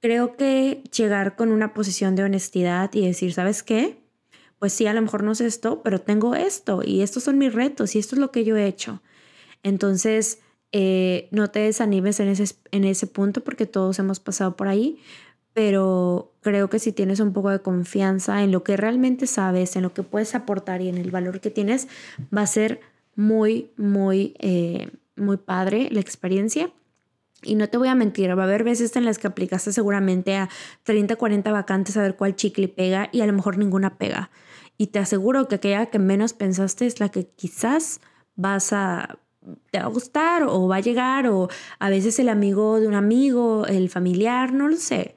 Creo 0.00 0.36
que 0.36 0.82
llegar 0.96 1.36
con 1.36 1.50
una 1.52 1.74
posición 1.74 2.16
de 2.16 2.24
honestidad 2.24 2.92
y 2.94 3.06
decir, 3.06 3.32
¿sabes 3.32 3.62
qué? 3.62 3.98
Pues 4.58 4.72
sí, 4.72 4.86
a 4.86 4.94
lo 4.94 5.02
mejor 5.02 5.22
no 5.22 5.34
sé 5.34 5.46
esto, 5.46 5.82
pero 5.82 6.00
tengo 6.00 6.34
esto 6.34 6.82
y 6.84 7.02
estos 7.02 7.24
son 7.24 7.38
mis 7.38 7.52
retos 7.52 7.94
y 7.94 7.98
esto 7.98 8.14
es 8.14 8.20
lo 8.20 8.30
que 8.30 8.44
yo 8.44 8.56
he 8.56 8.66
hecho. 8.66 9.02
Entonces, 9.62 10.40
eh, 10.72 11.28
no 11.30 11.50
te 11.50 11.60
desanimes 11.60 12.20
en 12.20 12.28
ese, 12.28 12.54
en 12.70 12.84
ese 12.84 13.06
punto 13.06 13.42
porque 13.42 13.66
todos 13.66 13.98
hemos 13.98 14.20
pasado 14.20 14.56
por 14.56 14.68
ahí, 14.68 14.98
pero 15.56 16.34
creo 16.42 16.68
que 16.68 16.78
si 16.78 16.92
tienes 16.92 17.18
un 17.18 17.32
poco 17.32 17.48
de 17.48 17.60
confianza 17.62 18.42
en 18.42 18.52
lo 18.52 18.62
que 18.62 18.76
realmente 18.76 19.26
sabes, 19.26 19.74
en 19.74 19.84
lo 19.84 19.94
que 19.94 20.02
puedes 20.02 20.34
aportar 20.34 20.82
y 20.82 20.90
en 20.90 20.98
el 20.98 21.10
valor 21.10 21.40
que 21.40 21.48
tienes, 21.48 21.88
va 22.36 22.42
a 22.42 22.46
ser 22.46 22.82
muy, 23.14 23.70
muy, 23.78 24.34
eh, 24.38 24.90
muy 25.16 25.38
padre 25.38 25.88
la 25.90 26.00
experiencia. 26.00 26.70
Y 27.42 27.54
no 27.54 27.70
te 27.70 27.78
voy 27.78 27.88
a 27.88 27.94
mentir, 27.94 28.28
va 28.36 28.42
a 28.42 28.44
haber 28.44 28.64
veces 28.64 28.94
en 28.96 29.06
las 29.06 29.16
que 29.16 29.28
aplicaste 29.28 29.72
seguramente 29.72 30.36
a 30.36 30.50
30, 30.82 31.16
40 31.16 31.50
vacantes 31.50 31.96
a 31.96 32.02
ver 32.02 32.16
cuál 32.16 32.36
chicle 32.36 32.68
pega 32.68 33.08
y 33.10 33.22
a 33.22 33.26
lo 33.26 33.32
mejor 33.32 33.56
ninguna 33.56 33.96
pega. 33.96 34.30
Y 34.76 34.88
te 34.88 34.98
aseguro 34.98 35.48
que 35.48 35.54
aquella 35.54 35.86
que 35.86 35.98
menos 35.98 36.34
pensaste 36.34 36.84
es 36.84 37.00
la 37.00 37.08
que 37.08 37.28
quizás 37.28 38.02
vas 38.34 38.74
a 38.74 39.18
te 39.70 39.78
va 39.78 39.86
a 39.86 39.88
gustar 39.88 40.42
o 40.42 40.68
va 40.68 40.76
a 40.76 40.80
llegar 40.80 41.26
o 41.28 41.48
a 41.78 41.88
veces 41.88 42.18
el 42.18 42.28
amigo 42.28 42.78
de 42.78 42.88
un 42.88 42.94
amigo, 42.94 43.64
el 43.66 43.88
familiar, 43.88 44.52
no 44.52 44.68
lo 44.68 44.76
sé. 44.76 45.14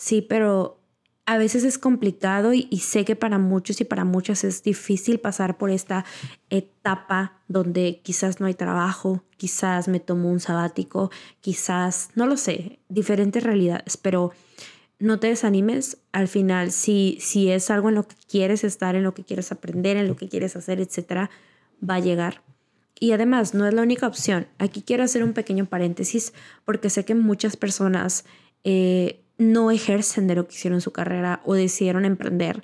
Sí, 0.00 0.22
pero 0.22 0.80
a 1.26 1.36
veces 1.36 1.62
es 1.62 1.76
complicado 1.76 2.54
y, 2.54 2.64
sé 2.78 3.04
que 3.04 3.16
para 3.16 3.36
muchos 3.36 3.82
y 3.82 3.84
para 3.84 4.06
muchas 4.06 4.44
es 4.44 4.62
difícil 4.62 5.20
pasar 5.20 5.58
por 5.58 5.68
esta 5.68 6.06
etapa 6.48 7.42
donde 7.48 8.00
quizás 8.02 8.40
no 8.40 8.46
hay 8.46 8.54
trabajo, 8.54 9.22
quizás 9.36 9.88
me 9.88 10.00
tomo 10.00 10.30
un 10.30 10.40
sabático, 10.40 11.10
quizás, 11.42 12.08
no 12.14 12.26
lo 12.26 12.38
sé, 12.38 12.78
diferentes 12.88 13.42
realidades, 13.42 13.98
pero 13.98 14.32
no 14.98 15.20
te 15.20 15.26
desanimes. 15.26 15.98
Al 16.12 16.28
final, 16.28 16.72
si, 16.72 17.18
si 17.20 17.50
es 17.50 17.70
algo 17.70 17.90
en 17.90 17.96
lo 17.96 18.08
que 18.08 18.16
quieres 18.26 18.64
estar, 18.64 18.94
en 18.96 19.02
lo 19.02 19.12
que 19.12 19.24
quieres 19.24 19.52
aprender, 19.52 19.98
en 19.98 20.08
lo 20.08 20.16
que 20.16 20.30
quieres 20.30 20.56
hacer, 20.56 20.80
etcétera, 20.80 21.28
va 21.86 21.96
a 21.96 22.00
llegar. 22.00 22.42
Y 22.98 23.12
además, 23.12 23.52
no 23.52 23.68
es 23.68 23.74
la 23.74 23.82
única 23.82 24.06
opción. 24.06 24.46
Aquí 24.56 24.80
quiero 24.80 25.04
hacer 25.04 25.22
un 25.22 25.34
pequeño 25.34 25.66
paréntesis 25.66 26.32
porque 26.64 26.88
sé 26.88 27.04
que 27.04 27.14
muchas 27.14 27.58
personas 27.58 28.24
eh, 28.64 29.20
no 29.40 29.70
ejercen 29.70 30.26
de 30.26 30.34
lo 30.34 30.46
que 30.46 30.54
hicieron 30.54 30.76
en 30.76 30.82
su 30.82 30.92
carrera 30.92 31.40
o 31.46 31.54
decidieron 31.54 32.04
emprender. 32.04 32.62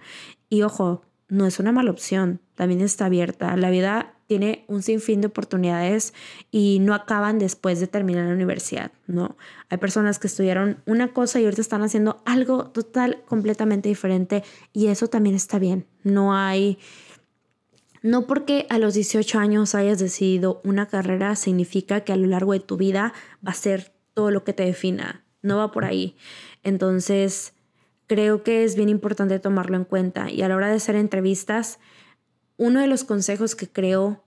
Y 0.50 0.60
ojo, 0.60 1.02
no 1.28 1.46
es 1.46 1.58
una 1.58 1.72
mala 1.72 1.90
opción, 1.90 2.40
también 2.54 2.82
está 2.82 3.06
abierta. 3.06 3.56
La 3.56 3.70
vida 3.70 4.14
tiene 4.26 4.66
un 4.68 4.82
sinfín 4.82 5.22
de 5.22 5.28
oportunidades 5.28 6.12
y 6.50 6.78
no 6.80 6.92
acaban 6.92 7.38
después 7.38 7.80
de 7.80 7.86
terminar 7.86 8.26
la 8.26 8.34
universidad, 8.34 8.92
¿no? 9.06 9.36
Hay 9.70 9.78
personas 9.78 10.18
que 10.18 10.26
estudiaron 10.26 10.82
una 10.84 11.14
cosa 11.14 11.40
y 11.40 11.44
ahorita 11.44 11.62
están 11.62 11.82
haciendo 11.82 12.22
algo 12.26 12.66
total, 12.66 13.22
completamente 13.26 13.88
diferente 13.88 14.44
y 14.74 14.88
eso 14.88 15.08
también 15.08 15.34
está 15.34 15.58
bien. 15.58 15.86
No 16.02 16.36
hay... 16.36 16.78
No 18.02 18.26
porque 18.26 18.66
a 18.68 18.78
los 18.78 18.94
18 18.94 19.38
años 19.38 19.74
hayas 19.74 19.98
decidido 19.98 20.60
una 20.62 20.86
carrera 20.86 21.34
significa 21.36 22.02
que 22.02 22.12
a 22.12 22.16
lo 22.16 22.26
largo 22.26 22.52
de 22.52 22.60
tu 22.60 22.76
vida 22.76 23.14
va 23.44 23.52
a 23.52 23.54
ser 23.54 23.92
todo 24.12 24.30
lo 24.30 24.44
que 24.44 24.52
te 24.52 24.64
defina. 24.64 25.24
No 25.42 25.58
va 25.58 25.70
por 25.70 25.84
ahí. 25.84 26.16
Entonces, 26.66 27.52
creo 28.08 28.42
que 28.42 28.64
es 28.64 28.74
bien 28.74 28.88
importante 28.88 29.38
tomarlo 29.38 29.76
en 29.76 29.84
cuenta. 29.84 30.32
Y 30.32 30.42
a 30.42 30.48
la 30.48 30.56
hora 30.56 30.66
de 30.68 30.74
hacer 30.74 30.96
entrevistas, 30.96 31.78
uno 32.56 32.80
de 32.80 32.88
los 32.88 33.04
consejos 33.04 33.54
que 33.54 33.68
creo 33.68 34.24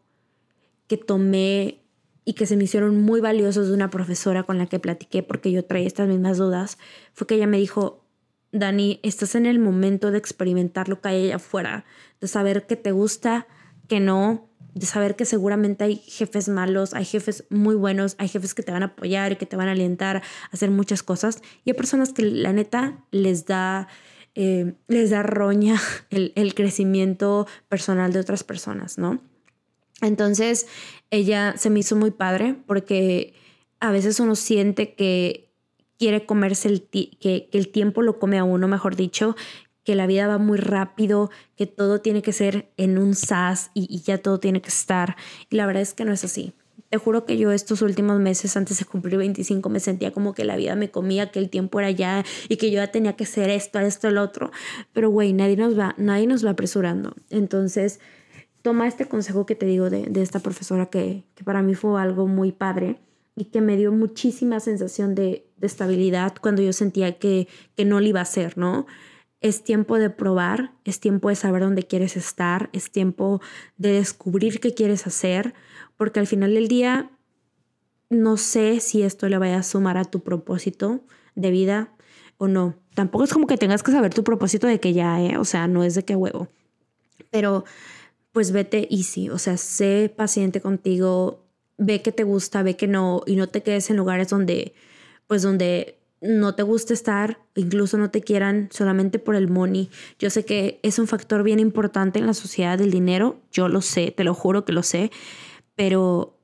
que 0.87 0.95
tomé 0.95 1.81
y 2.23 2.35
que 2.35 2.45
se 2.45 2.55
me 2.55 2.63
hicieron 2.63 3.01
muy 3.01 3.19
valiosos 3.19 3.67
de 3.67 3.73
una 3.73 3.89
profesora 3.89 4.43
con 4.43 4.57
la 4.57 4.67
que 4.67 4.79
platiqué 4.79 5.21
porque 5.21 5.51
yo 5.51 5.65
traía 5.65 5.85
estas 5.85 6.07
mismas 6.07 6.37
dudas, 6.37 6.77
fue 7.11 7.27
que 7.27 7.35
ella 7.35 7.45
me 7.45 7.57
dijo, 7.57 8.05
Dani, 8.53 9.01
estás 9.03 9.35
en 9.35 9.45
el 9.45 9.59
momento 9.59 10.09
de 10.09 10.19
experimentar 10.19 10.87
lo 10.87 11.01
que 11.01 11.09
hay 11.09 11.25
allá 11.25 11.35
afuera, 11.35 11.83
de 12.21 12.29
saber 12.29 12.67
qué 12.67 12.77
te 12.77 12.93
gusta, 12.93 13.47
qué 13.89 13.99
no, 13.99 14.48
de 14.73 14.85
saber 14.85 15.15
que 15.15 15.25
seguramente 15.25 15.83
hay 15.83 15.97
jefes 15.97 16.49
malos, 16.49 16.93
hay 16.93 17.05
jefes 17.05 17.45
muy 17.49 17.75
buenos, 17.75 18.15
hay 18.17 18.27
jefes 18.27 18.53
que 18.53 18.63
te 18.63 18.71
van 18.71 18.83
a 18.83 18.87
apoyar 18.87 19.31
y 19.31 19.35
que 19.35 19.45
te 19.45 19.55
van 19.55 19.67
a 19.67 19.71
alentar 19.71 20.17
a 20.17 20.21
hacer 20.51 20.71
muchas 20.71 21.03
cosas. 21.03 21.41
Y 21.65 21.71
hay 21.71 21.73
personas 21.75 22.13
que 22.13 22.23
la 22.23 22.53
neta 22.53 23.03
les 23.11 23.45
da, 23.45 23.87
eh, 24.35 24.73
les 24.87 25.09
da 25.09 25.23
roña 25.23 25.79
el, 26.09 26.33
el 26.35 26.53
crecimiento 26.53 27.47
personal 27.67 28.13
de 28.13 28.19
otras 28.19 28.43
personas, 28.43 28.97
¿no? 28.97 29.21
Entonces, 30.01 30.67
ella 31.11 31.55
se 31.57 31.69
me 31.69 31.79
hizo 31.79 31.95
muy 31.95 32.11
padre 32.11 32.55
porque 32.65 33.33
a 33.79 33.91
veces 33.91 34.19
uno 34.19 34.35
siente 34.35 34.93
que 34.93 35.49
quiere 35.97 36.25
comerse 36.25 36.69
el, 36.69 36.83
que, 36.83 37.17
que, 37.19 37.49
el 37.51 37.69
tiempo 37.69 38.01
lo 38.01 38.19
come 38.19 38.39
a 38.39 38.43
uno, 38.43 38.67
mejor 38.67 38.95
dicho, 38.95 39.35
que 39.89 39.95
la 39.95 40.05
vida 40.05 40.27
va 40.27 40.37
muy 40.37 40.59
rápido, 40.59 41.31
que 41.55 41.65
todo 41.65 41.99
tiene 41.99 42.21
que 42.21 42.31
ser 42.31 42.69
en 42.77 42.99
un 42.99 43.15
SAS 43.15 43.71
y, 43.73 44.01
ya 44.01 44.19
todo 44.19 44.39
tiene 44.39 44.61
que 44.61 44.69
estar. 44.69 45.15
Y 45.49 45.55
la 45.55 45.65
verdad 45.65 45.81
es 45.81 45.95
que 45.95 46.05
no 46.05 46.13
es 46.13 46.23
así. 46.23 46.53
Te 46.89 46.99
juro 46.99 47.25
que 47.25 47.39
yo 47.39 47.51
estos 47.51 47.81
últimos 47.81 48.19
meses 48.19 48.55
antes 48.55 48.77
de 48.77 48.85
cumplir 48.85 49.17
25 49.17 49.67
me 49.67 49.79
sentía 49.79 50.11
como 50.11 50.35
que 50.35 50.45
la 50.45 50.57
vida 50.57 50.75
me 50.75 50.91
comía, 50.91 51.31
que 51.31 51.39
el 51.39 51.49
tiempo 51.49 51.79
era 51.79 51.89
ya 51.89 52.23
y 52.49 52.57
que 52.57 52.69
yo 52.69 52.75
ya 52.75 52.91
tenía 52.91 53.15
que 53.15 53.23
hacer 53.23 53.49
esto, 53.49 53.79
esto, 53.79 54.07
el 54.07 54.19
otro. 54.19 54.51
Pero 54.93 55.09
güey, 55.09 55.33
nadie 55.33 55.57
nos 55.57 55.75
va, 55.75 55.95
nadie 55.97 56.27
nos 56.27 56.45
va 56.45 56.51
apresurando. 56.51 57.15
Entonces, 57.31 57.99
toma 58.61 58.87
este 58.87 59.07
consejo 59.07 59.47
que 59.47 59.55
te 59.55 59.65
digo 59.65 59.89
de, 59.89 60.07
esta 60.21 60.39
profesora 60.39 60.85
que, 60.85 61.23
para 61.43 61.63
mí 61.63 61.73
fue 61.73 61.99
algo 61.99 62.27
muy 62.27 62.51
padre 62.51 62.97
y 63.35 63.45
que 63.45 63.61
me 63.61 63.75
dio 63.75 63.91
muchísima 63.91 64.59
sensación 64.59 65.15
de, 65.15 65.47
de 65.57 65.65
estabilidad 65.65 66.35
cuando 66.39 66.61
yo 66.61 66.73
sentía 66.73 67.17
que, 67.17 67.47
que 67.75 67.85
no 67.85 67.99
lo 67.99 68.05
iba 68.05 68.19
a 68.19 68.21
hacer, 68.21 68.55
¿no? 68.55 68.85
Es 69.41 69.63
tiempo 69.63 69.97
de 69.97 70.09
probar, 70.09 70.73
es 70.83 70.99
tiempo 70.99 71.29
de 71.29 71.35
saber 71.35 71.61
dónde 71.61 71.83
quieres 71.83 72.17
estar, 72.17 72.69
es 72.73 72.91
tiempo 72.91 73.41
de 73.77 73.93
descubrir 73.93 74.59
qué 74.59 74.73
quieres 74.73 75.07
hacer, 75.07 75.53
porque 75.95 76.19
al 76.19 76.27
final 76.27 76.53
del 76.53 76.67
día 76.67 77.11
no 78.09 78.37
sé 78.37 78.79
si 78.79 79.03
esto 79.03 79.29
le 79.29 79.37
vaya 79.37 79.59
a 79.59 79.63
sumar 79.63 79.97
a 79.97 80.05
tu 80.05 80.21
propósito 80.21 81.01
de 81.35 81.51
vida 81.51 81.93
o 82.37 82.47
no. 82.47 82.75
Tampoco 82.95 83.23
es 83.23 83.33
como 83.33 83.47
que 83.47 83.57
tengas 83.57 83.83
que 83.83 83.91
saber 83.91 84.13
tu 84.13 84.23
propósito 84.23 84.67
de 84.67 84.79
que 84.79 84.93
ya, 84.93 85.21
¿eh? 85.21 85.37
o 85.37 85.45
sea, 85.45 85.67
no 85.67 85.83
es 85.83 85.95
de 85.95 86.03
qué 86.03 86.15
huevo. 86.15 86.49
Pero 87.29 87.65
pues 88.31 88.51
vete 88.51 88.87
easy, 88.91 89.29
o 89.29 89.37
sea, 89.37 89.57
sé 89.57 90.13
paciente 90.15 90.61
contigo, 90.61 91.45
ve 91.77 92.01
que 92.01 92.11
te 92.11 92.23
gusta, 92.23 92.63
ve 92.63 92.75
que 92.75 92.87
no, 92.87 93.21
y 93.25 93.35
no 93.35 93.47
te 93.47 93.63
quedes 93.63 93.89
en 93.89 93.97
lugares 93.97 94.29
donde, 94.29 94.73
pues 95.27 95.41
donde 95.41 95.98
no 96.21 96.55
te 96.55 96.63
gusta 96.63 96.93
estar, 96.93 97.39
incluso 97.55 97.97
no 97.97 98.11
te 98.11 98.21
quieran 98.21 98.69
solamente 98.71 99.19
por 99.19 99.35
el 99.35 99.47
money. 99.47 99.89
Yo 100.17 100.29
sé 100.29 100.43
que 100.45 100.79
es 100.83 100.99
un 100.99 101.07
factor 101.07 101.43
bien 101.43 101.59
importante 101.59 102.19
en 102.19 102.27
la 102.27 102.33
sociedad 102.33 102.77
del 102.77 102.91
dinero, 102.91 103.39
yo 103.51 103.67
lo 103.67 103.81
sé, 103.81 104.11
te 104.11 104.23
lo 104.23 104.33
juro 104.33 104.65
que 104.65 104.73
lo 104.73 104.83
sé, 104.83 105.11
pero 105.75 106.37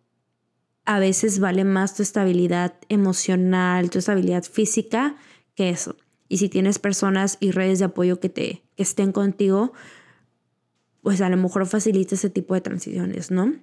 a 0.85 0.99
veces 0.99 1.39
vale 1.39 1.63
más 1.63 1.95
tu 1.95 2.03
estabilidad 2.03 2.75
emocional, 2.89 3.89
tu 3.89 3.99
estabilidad 3.99 4.43
física 4.43 5.17
que 5.55 5.69
eso. 5.69 5.95
Y 6.27 6.37
si 6.37 6.49
tienes 6.49 6.79
personas 6.79 7.37
y 7.39 7.51
redes 7.51 7.79
de 7.79 7.85
apoyo 7.85 8.19
que 8.19 8.29
te 8.29 8.63
que 8.75 8.83
estén 8.83 9.11
contigo, 9.11 9.73
pues 11.01 11.21
a 11.21 11.29
lo 11.29 11.37
mejor 11.37 11.65
facilita 11.65 12.15
ese 12.15 12.29
tipo 12.29 12.53
de 12.53 12.61
transiciones, 12.61 13.31
¿no? 13.31 13.53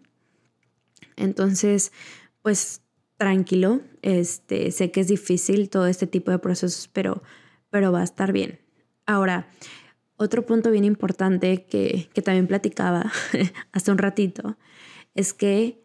Entonces, 1.16 1.92
pues 2.40 2.82
tranquilo. 3.22 3.82
Este, 4.02 4.72
sé 4.72 4.90
que 4.90 5.00
es 5.00 5.06
difícil 5.06 5.70
todo 5.70 5.86
este 5.86 6.08
tipo 6.08 6.32
de 6.32 6.40
procesos, 6.40 6.88
pero, 6.92 7.22
pero 7.70 7.92
va 7.92 8.00
a 8.00 8.04
estar 8.04 8.32
bien. 8.32 8.58
Ahora, 9.06 9.48
otro 10.16 10.44
punto 10.44 10.72
bien 10.72 10.84
importante 10.84 11.64
que, 11.64 12.08
que 12.12 12.20
también 12.20 12.48
platicaba 12.48 13.12
hace 13.72 13.92
un 13.92 13.98
ratito 13.98 14.56
es 15.14 15.32
que 15.32 15.84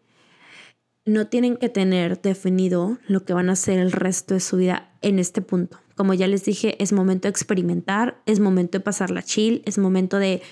no 1.04 1.28
tienen 1.28 1.56
que 1.56 1.68
tener 1.68 2.20
definido 2.20 2.98
lo 3.06 3.24
que 3.24 3.34
van 3.34 3.50
a 3.50 3.52
hacer 3.52 3.78
el 3.78 3.92
resto 3.92 4.34
de 4.34 4.40
su 4.40 4.56
vida 4.56 4.90
en 5.00 5.20
este 5.20 5.40
punto. 5.40 5.78
Como 5.94 6.14
ya 6.14 6.26
les 6.26 6.44
dije, 6.44 6.82
es 6.82 6.92
momento 6.92 7.28
de 7.28 7.30
experimentar, 7.30 8.20
es 8.26 8.40
momento 8.40 8.78
de 8.78 8.84
pasar 8.84 9.10
la 9.10 9.22
chill, 9.22 9.62
es 9.64 9.78
momento 9.78 10.18
de, 10.18 10.42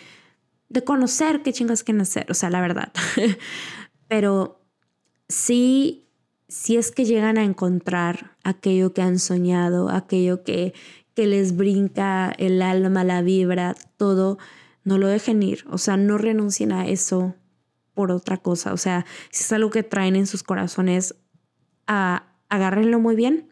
de 0.69 0.85
conocer 0.85 1.43
qué 1.43 1.53
chingas 1.53 1.83
quieren 1.83 2.03
hacer, 2.03 2.31
o 2.31 2.35
sea, 2.35 2.49
la 2.49 2.61
verdad. 2.61 2.93
Pero 4.09 4.63
sí 5.29 6.06
si 6.49 6.77
es 6.77 6.91
que 6.91 7.05
llegan 7.05 7.39
a 7.39 7.45
encontrar 7.45 8.37
aquello 8.45 8.93
que 8.93 9.03
han 9.03 9.19
soñado, 9.19 9.89
aquello 9.89 10.45
que, 10.45 10.75
que 11.15 11.27
les 11.27 11.57
brinca 11.57 12.33
el 12.39 12.63
alma, 12.63 13.05
la 13.05 13.23
vibra, 13.23 13.75
todo, 13.97 14.39
no 14.85 14.99
lo 14.99 15.09
dejen 15.09 15.43
ir. 15.43 15.65
O 15.71 15.79
sea, 15.79 15.97
no 15.97 16.19
renuncien 16.19 16.73
a 16.73 16.87
eso 16.87 17.35
por 17.95 18.13
otra 18.13 18.37
cosa. 18.37 18.73
O 18.73 18.77
sea, 18.77 19.07
si 19.31 19.43
es 19.43 19.53
algo 19.53 19.71
que 19.71 19.83
traen 19.83 20.15
en 20.15 20.27
sus 20.27 20.43
corazones, 20.43 21.17
a, 21.87 22.27
agárrenlo 22.49 23.01
muy 23.01 23.17
bien. 23.17 23.49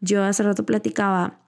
Yo 0.00 0.24
hace 0.24 0.42
rato 0.42 0.66
platicaba, 0.66 1.40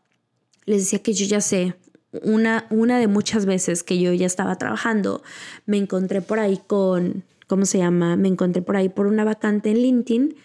les 0.65 0.83
decía 0.83 1.03
que 1.03 1.13
yo 1.13 1.27
ya 1.27 1.41
sé, 1.41 1.75
una, 2.23 2.67
una 2.71 2.99
de 2.99 3.09
muchas 3.09 3.45
veces 3.45 3.83
que 3.83 4.01
yo 4.01 4.13
ya 4.13 4.27
estaba 4.27 4.57
trabajando, 4.57 5.23
me 5.67 5.77
encontré 5.77 6.23
por 6.23 6.39
ahí 6.39 6.61
con, 6.67 7.25
¿cómo 7.47 7.67
se 7.67 7.79
llama? 7.79 8.17
Me 8.17 8.29
encontré 8.29 8.63
por 8.63 8.77
ahí 8.77 8.89
por 8.89 9.07
una 9.07 9.25
vacante 9.25 9.71
en 9.71 9.79
LinkedIn 9.79 10.37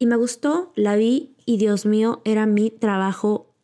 y 0.00 0.06
me 0.06 0.16
gustó, 0.16 0.72
la 0.76 0.96
vi 0.96 1.36
y 1.44 1.58
Dios 1.58 1.84
mío, 1.84 2.22
era 2.24 2.46
mi 2.46 2.70
trabajo 2.70 3.54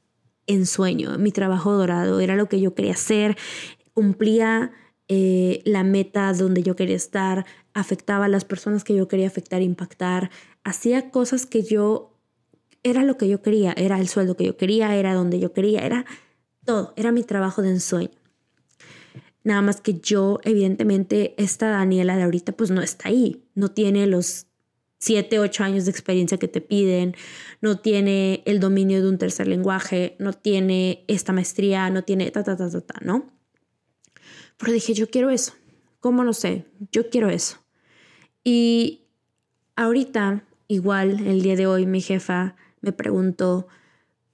en 0.47 0.66
sueño, 0.66 1.16
mi 1.19 1.33
trabajo 1.33 1.73
dorado, 1.73 2.21
era 2.21 2.37
lo 2.37 2.47
que 2.47 2.61
yo 2.61 2.75
quería 2.75 2.93
hacer, 2.93 3.38
cumplía 3.95 4.71
eh, 5.09 5.62
la 5.64 5.83
meta 5.83 6.31
donde 6.35 6.62
yo 6.62 6.76
quería 6.76 6.95
estar, 6.95 7.47
afectaba 7.73 8.26
a 8.26 8.28
las 8.28 8.45
personas 8.45 8.85
que 8.85 8.95
yo 8.95 9.09
quería 9.09 9.26
afectar, 9.26 9.62
impactar, 9.62 10.31
hacía 10.62 11.11
cosas 11.11 11.47
que 11.47 11.62
yo, 11.62 12.21
era 12.83 13.02
lo 13.02 13.16
que 13.16 13.28
yo 13.28 13.40
quería, 13.40 13.73
era 13.75 13.99
el 13.99 14.09
sueldo 14.09 14.37
que 14.37 14.45
yo 14.45 14.59
quería, 14.59 14.95
era 14.95 15.14
donde 15.14 15.40
yo 15.40 15.55
quería, 15.55 15.87
era 15.87 16.05
todo, 16.66 16.93
era 16.97 17.12
mi 17.12 17.23
trabajo 17.23 17.62
de 17.62 17.71
ensueño. 17.71 18.11
Nada 19.43 19.62
más 19.62 19.81
que 19.81 20.00
yo, 20.00 20.38
evidentemente, 20.43 21.35
esta 21.43 21.71
Daniela 21.71 22.14
de 22.14 22.25
ahorita, 22.25 22.52
pues 22.52 22.71
no 22.71 22.83
está 22.83 23.09
ahí, 23.09 23.43
no 23.55 23.71
tiene 23.71 24.07
los 24.07 24.45
siete, 24.98 25.38
ocho 25.38 25.64
años 25.64 25.84
de 25.84 25.90
experiencia 25.90 26.38
que 26.38 26.48
te 26.48 26.60
piden, 26.60 27.14
no 27.60 27.78
tiene 27.78 28.42
el 28.46 28.60
dominio 28.60 29.02
de 29.02 29.08
un 29.08 29.18
tercer 29.18 29.46
lenguaje, 29.46 30.16
no 30.18 30.32
tiene 30.32 31.04
esta 31.08 31.32
maestría, 31.32 31.90
no 31.90 32.02
tiene 32.04 32.30
ta, 32.30 32.42
ta, 32.42 32.56
ta, 32.56 32.70
ta, 32.70 32.80
ta, 32.80 33.00
¿no? 33.02 33.32
Pero 34.56 34.72
dije, 34.72 34.94
yo 34.94 35.08
quiero 35.10 35.30
eso. 35.30 35.52
¿Cómo 36.00 36.24
no 36.24 36.32
sé? 36.32 36.66
Yo 36.92 37.10
quiero 37.10 37.30
eso. 37.30 37.58
Y 38.44 39.06
ahorita, 39.74 40.44
igual, 40.68 41.26
el 41.26 41.42
día 41.42 41.56
de 41.56 41.66
hoy, 41.66 41.86
mi 41.86 42.00
jefa 42.00 42.56
me 42.80 42.92
preguntó, 42.92 43.66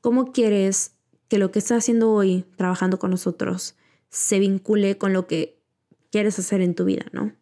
¿cómo 0.00 0.33
quieres 0.33 0.97
que 1.28 1.38
lo 1.38 1.50
que 1.50 1.61
estás 1.61 1.78
haciendo 1.78 2.12
hoy, 2.12 2.45
trabajando 2.57 2.99
con 2.99 3.11
nosotros, 3.11 3.75
se 4.11 4.38
vincule 4.38 4.99
con 4.99 5.14
lo 5.14 5.26
que 5.26 5.62
quieres 6.11 6.38
hacer 6.38 6.61
en 6.61 6.75
tu 6.75 6.85
vida, 6.85 7.07
¿no? 7.12 7.33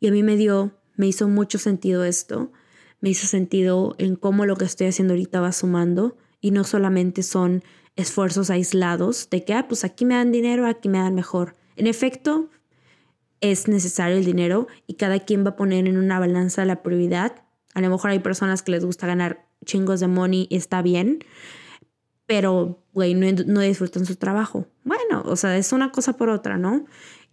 Y 0.00 0.08
a 0.08 0.12
mí 0.12 0.22
me 0.22 0.36
dio, 0.36 0.78
me 0.96 1.06
hizo 1.06 1.28
mucho 1.28 1.58
sentido 1.58 2.04
esto, 2.04 2.52
me 3.00 3.10
hizo 3.10 3.26
sentido 3.26 3.94
en 3.98 4.16
cómo 4.16 4.46
lo 4.46 4.56
que 4.56 4.64
estoy 4.64 4.86
haciendo 4.86 5.14
ahorita 5.14 5.40
va 5.40 5.52
sumando 5.52 6.16
y 6.40 6.50
no 6.50 6.64
solamente 6.64 7.22
son 7.22 7.62
esfuerzos 7.96 8.50
aislados 8.50 9.28
de 9.30 9.44
que, 9.44 9.54
ah, 9.54 9.66
pues 9.68 9.84
aquí 9.84 10.04
me 10.04 10.14
dan 10.14 10.32
dinero, 10.32 10.66
aquí 10.66 10.88
me 10.88 10.98
dan 10.98 11.14
mejor. 11.14 11.56
En 11.76 11.86
efecto, 11.86 12.50
es 13.40 13.68
necesario 13.68 14.16
el 14.16 14.24
dinero 14.24 14.66
y 14.86 14.94
cada 14.94 15.20
quien 15.20 15.44
va 15.44 15.50
a 15.50 15.56
poner 15.56 15.86
en 15.86 15.98
una 15.98 16.18
balanza 16.18 16.64
la 16.64 16.82
prioridad. 16.82 17.44
A 17.74 17.80
lo 17.80 17.90
mejor 17.90 18.10
hay 18.10 18.20
personas 18.20 18.62
que 18.62 18.72
les 18.72 18.84
gusta 18.84 19.06
ganar 19.06 19.46
chingos 19.64 20.00
de 20.00 20.08
money 20.08 20.46
y 20.50 20.56
está 20.56 20.82
bien, 20.82 21.24
pero, 22.26 22.82
güey, 22.92 23.14
no, 23.14 23.26
no 23.46 23.60
disfrutan 23.60 24.06
su 24.06 24.16
trabajo. 24.16 24.66
Bueno, 24.82 25.22
o 25.26 25.36
sea, 25.36 25.56
es 25.56 25.72
una 25.72 25.92
cosa 25.92 26.14
por 26.16 26.30
otra, 26.30 26.56
¿no? 26.56 26.86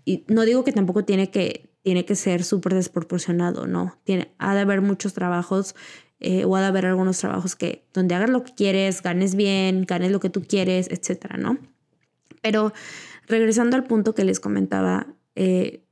Y 0.03 0.25
no 0.27 0.44
digo 0.44 0.63
que 0.63 0.74
tampoco 0.74 1.06
tiene 1.06 1.32
que, 1.32 1.71
tiene 1.81 2.05
que 2.05 2.15
ser 2.15 2.43
súper 2.43 2.73
desproporcionado, 2.73 3.67
¿no? 3.67 3.97
Tiene, 4.03 4.33
ha 4.38 4.53
de 4.53 4.61
haber 4.61 4.81
muchos 4.81 5.13
trabajos 5.13 5.75
eh, 6.19 6.45
o 6.45 6.55
ha 6.55 6.61
de 6.61 6.67
haber 6.67 6.85
algunos 6.85 7.17
trabajos 7.17 7.55
que 7.55 7.83
donde 7.93 8.15
hagas 8.15 8.29
lo 8.29 8.43
que 8.43 8.53
quieres, 8.53 9.01
ganes 9.01 9.35
bien, 9.35 9.85
ganes 9.88 10.11
lo 10.11 10.19
que 10.19 10.29
tú 10.29 10.43
quieres, 10.43 10.88
etcétera, 10.91 11.38
¿no? 11.38 11.57
Pero 12.41 12.73
regresando 13.27 13.75
al 13.75 13.85
punto 13.85 14.13
que 14.13 14.23
les 14.23 14.39
comentaba, 14.39 15.07
eh, 15.35 15.83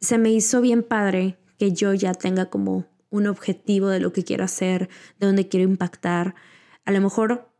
se 0.00 0.18
me 0.18 0.30
hizo 0.30 0.60
bien 0.60 0.82
padre 0.82 1.38
que 1.58 1.72
yo 1.72 1.94
ya 1.94 2.12
tenga 2.12 2.46
como 2.46 2.86
un 3.10 3.26
objetivo 3.26 3.88
de 3.88 4.00
lo 4.00 4.12
que 4.12 4.24
quiero 4.24 4.44
hacer, 4.44 4.88
de 5.18 5.26
dónde 5.26 5.48
quiero 5.48 5.68
impactar. 5.68 6.34
A 6.84 6.92
lo 6.92 7.00
mejor 7.00 7.50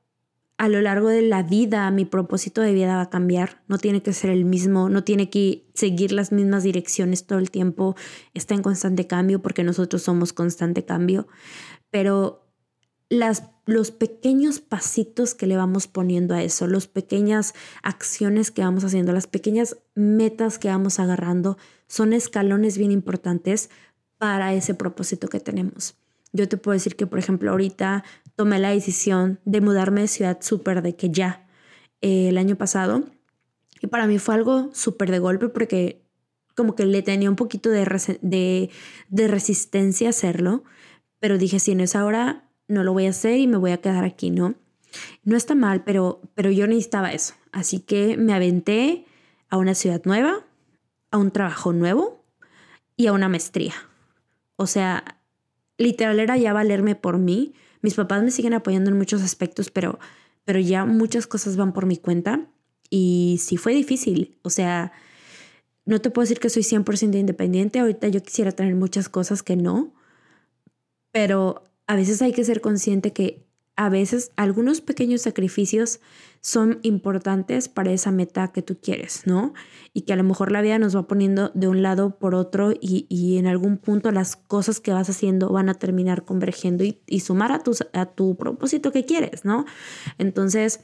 a 0.58 0.68
lo 0.68 0.82
largo 0.82 1.08
de 1.08 1.22
la 1.22 1.44
vida 1.44 1.90
mi 1.92 2.04
propósito 2.04 2.60
de 2.60 2.74
vida 2.74 2.96
va 2.96 3.02
a 3.02 3.10
cambiar, 3.10 3.62
no 3.68 3.78
tiene 3.78 4.02
que 4.02 4.12
ser 4.12 4.30
el 4.30 4.44
mismo, 4.44 4.88
no 4.88 5.04
tiene 5.04 5.30
que 5.30 5.66
seguir 5.72 6.12
las 6.12 6.32
mismas 6.32 6.64
direcciones 6.64 7.24
todo 7.24 7.38
el 7.38 7.50
tiempo, 7.50 7.94
está 8.34 8.54
en 8.54 8.62
constante 8.62 9.06
cambio 9.06 9.40
porque 9.40 9.62
nosotros 9.62 10.02
somos 10.02 10.32
constante 10.32 10.84
cambio, 10.84 11.28
pero 11.90 12.44
los 13.08 13.90
pequeños 13.92 14.58
pasitos 14.58 15.34
que 15.34 15.46
le 15.46 15.56
vamos 15.56 15.86
poniendo 15.86 16.34
a 16.34 16.42
eso, 16.42 16.66
las 16.66 16.88
pequeñas 16.88 17.54
acciones 17.82 18.50
que 18.50 18.62
vamos 18.62 18.84
haciendo, 18.84 19.12
las 19.12 19.28
pequeñas 19.28 19.78
metas 19.94 20.58
que 20.58 20.68
vamos 20.68 20.98
agarrando, 20.98 21.56
son 21.86 22.12
escalones 22.12 22.76
bien 22.76 22.90
importantes 22.90 23.70
para 24.18 24.52
ese 24.52 24.74
propósito 24.74 25.28
que 25.28 25.40
tenemos. 25.40 25.96
Yo 26.32 26.48
te 26.48 26.58
puedo 26.58 26.74
decir 26.74 26.96
que, 26.96 27.06
por 27.06 27.18
ejemplo, 27.18 27.50
ahorita 27.50 28.04
tomé 28.38 28.60
la 28.60 28.70
decisión 28.70 29.40
de 29.44 29.60
mudarme 29.60 30.02
de 30.02 30.06
ciudad 30.06 30.38
súper 30.40 30.80
de 30.80 30.94
que 30.94 31.10
ya 31.10 31.44
eh, 32.00 32.28
el 32.28 32.38
año 32.38 32.54
pasado. 32.54 33.02
Y 33.82 33.88
para 33.88 34.06
mí 34.06 34.20
fue 34.20 34.36
algo 34.36 34.70
súper 34.72 35.10
de 35.10 35.18
golpe 35.18 35.48
porque 35.48 36.04
como 36.54 36.76
que 36.76 36.86
le 36.86 37.02
tenía 37.02 37.28
un 37.28 37.34
poquito 37.34 37.68
de, 37.68 38.70
de, 39.10 39.28
resistencia 39.28 40.06
a 40.06 40.10
hacerlo. 40.10 40.62
Pero 41.18 41.36
dije, 41.36 41.58
si 41.58 41.74
no 41.74 41.82
es 41.82 41.96
ahora, 41.96 42.48
no 42.68 42.84
lo 42.84 42.92
voy 42.92 43.06
a 43.06 43.10
hacer 43.10 43.40
y 43.40 43.48
me 43.48 43.56
voy 43.56 43.72
a 43.72 43.80
quedar 43.80 44.04
aquí, 44.04 44.30
¿no? 44.30 44.54
No 45.24 45.36
está 45.36 45.56
mal, 45.56 45.82
pero, 45.82 46.20
pero 46.36 46.52
yo 46.52 46.68
necesitaba 46.68 47.10
eso. 47.10 47.34
Así 47.50 47.80
que 47.80 48.16
me 48.16 48.34
aventé 48.34 49.04
a 49.48 49.56
una 49.56 49.74
ciudad 49.74 50.00
nueva, 50.04 50.46
a 51.10 51.18
un 51.18 51.32
trabajo 51.32 51.72
nuevo 51.72 52.24
y 52.94 53.08
a 53.08 53.12
una 53.12 53.28
maestría. 53.28 53.74
O 54.54 54.68
sea, 54.68 55.18
literal 55.76 56.20
era 56.20 56.36
ya 56.36 56.52
valerme 56.52 56.94
por 56.94 57.18
mí. 57.18 57.52
Mis 57.82 57.94
papás 57.94 58.22
me 58.22 58.30
siguen 58.30 58.54
apoyando 58.54 58.90
en 58.90 58.96
muchos 58.96 59.22
aspectos, 59.22 59.70
pero, 59.70 59.98
pero 60.44 60.58
ya 60.58 60.84
muchas 60.84 61.26
cosas 61.26 61.56
van 61.56 61.72
por 61.72 61.86
mi 61.86 61.96
cuenta. 61.96 62.48
Y 62.90 63.38
sí 63.42 63.56
fue 63.56 63.74
difícil. 63.74 64.38
O 64.42 64.50
sea, 64.50 64.92
no 65.84 66.00
te 66.00 66.10
puedo 66.10 66.24
decir 66.24 66.40
que 66.40 66.50
soy 66.50 66.62
100% 66.62 67.18
independiente. 67.18 67.78
Ahorita 67.78 68.08
yo 68.08 68.22
quisiera 68.22 68.52
tener 68.52 68.74
muchas 68.74 69.08
cosas 69.08 69.42
que 69.42 69.56
no. 69.56 69.94
Pero 71.12 71.64
a 71.86 71.96
veces 71.96 72.20
hay 72.22 72.32
que 72.32 72.44
ser 72.44 72.60
consciente 72.60 73.12
que 73.12 73.47
a 73.78 73.88
veces 73.88 74.32
algunos 74.34 74.80
pequeños 74.80 75.22
sacrificios 75.22 76.00
son 76.40 76.80
importantes 76.82 77.68
para 77.68 77.92
esa 77.92 78.10
meta 78.10 78.48
que 78.48 78.60
tú 78.60 78.76
quieres, 78.82 79.22
¿no? 79.24 79.54
Y 79.94 80.00
que 80.02 80.12
a 80.12 80.16
lo 80.16 80.24
mejor 80.24 80.50
la 80.50 80.60
vida 80.62 80.80
nos 80.80 80.96
va 80.96 81.06
poniendo 81.06 81.52
de 81.54 81.68
un 81.68 81.80
lado 81.80 82.18
por 82.18 82.34
otro 82.34 82.72
y, 82.80 83.36
en 83.38 83.46
algún 83.46 83.78
punto 83.78 84.10
las 84.10 84.34
cosas 84.34 84.80
que 84.80 84.92
vas 84.92 85.08
haciendo 85.08 85.50
van 85.50 85.68
a 85.68 85.74
terminar 85.74 86.24
convergiendo 86.24 86.82
y, 86.82 87.20
sumar 87.20 87.52
a, 87.52 87.62
a 87.92 88.06
tu 88.06 88.36
propósito 88.36 88.90
que 88.90 89.04
quieres, 89.04 89.44
¿no? 89.44 89.64
Entonces, 90.18 90.80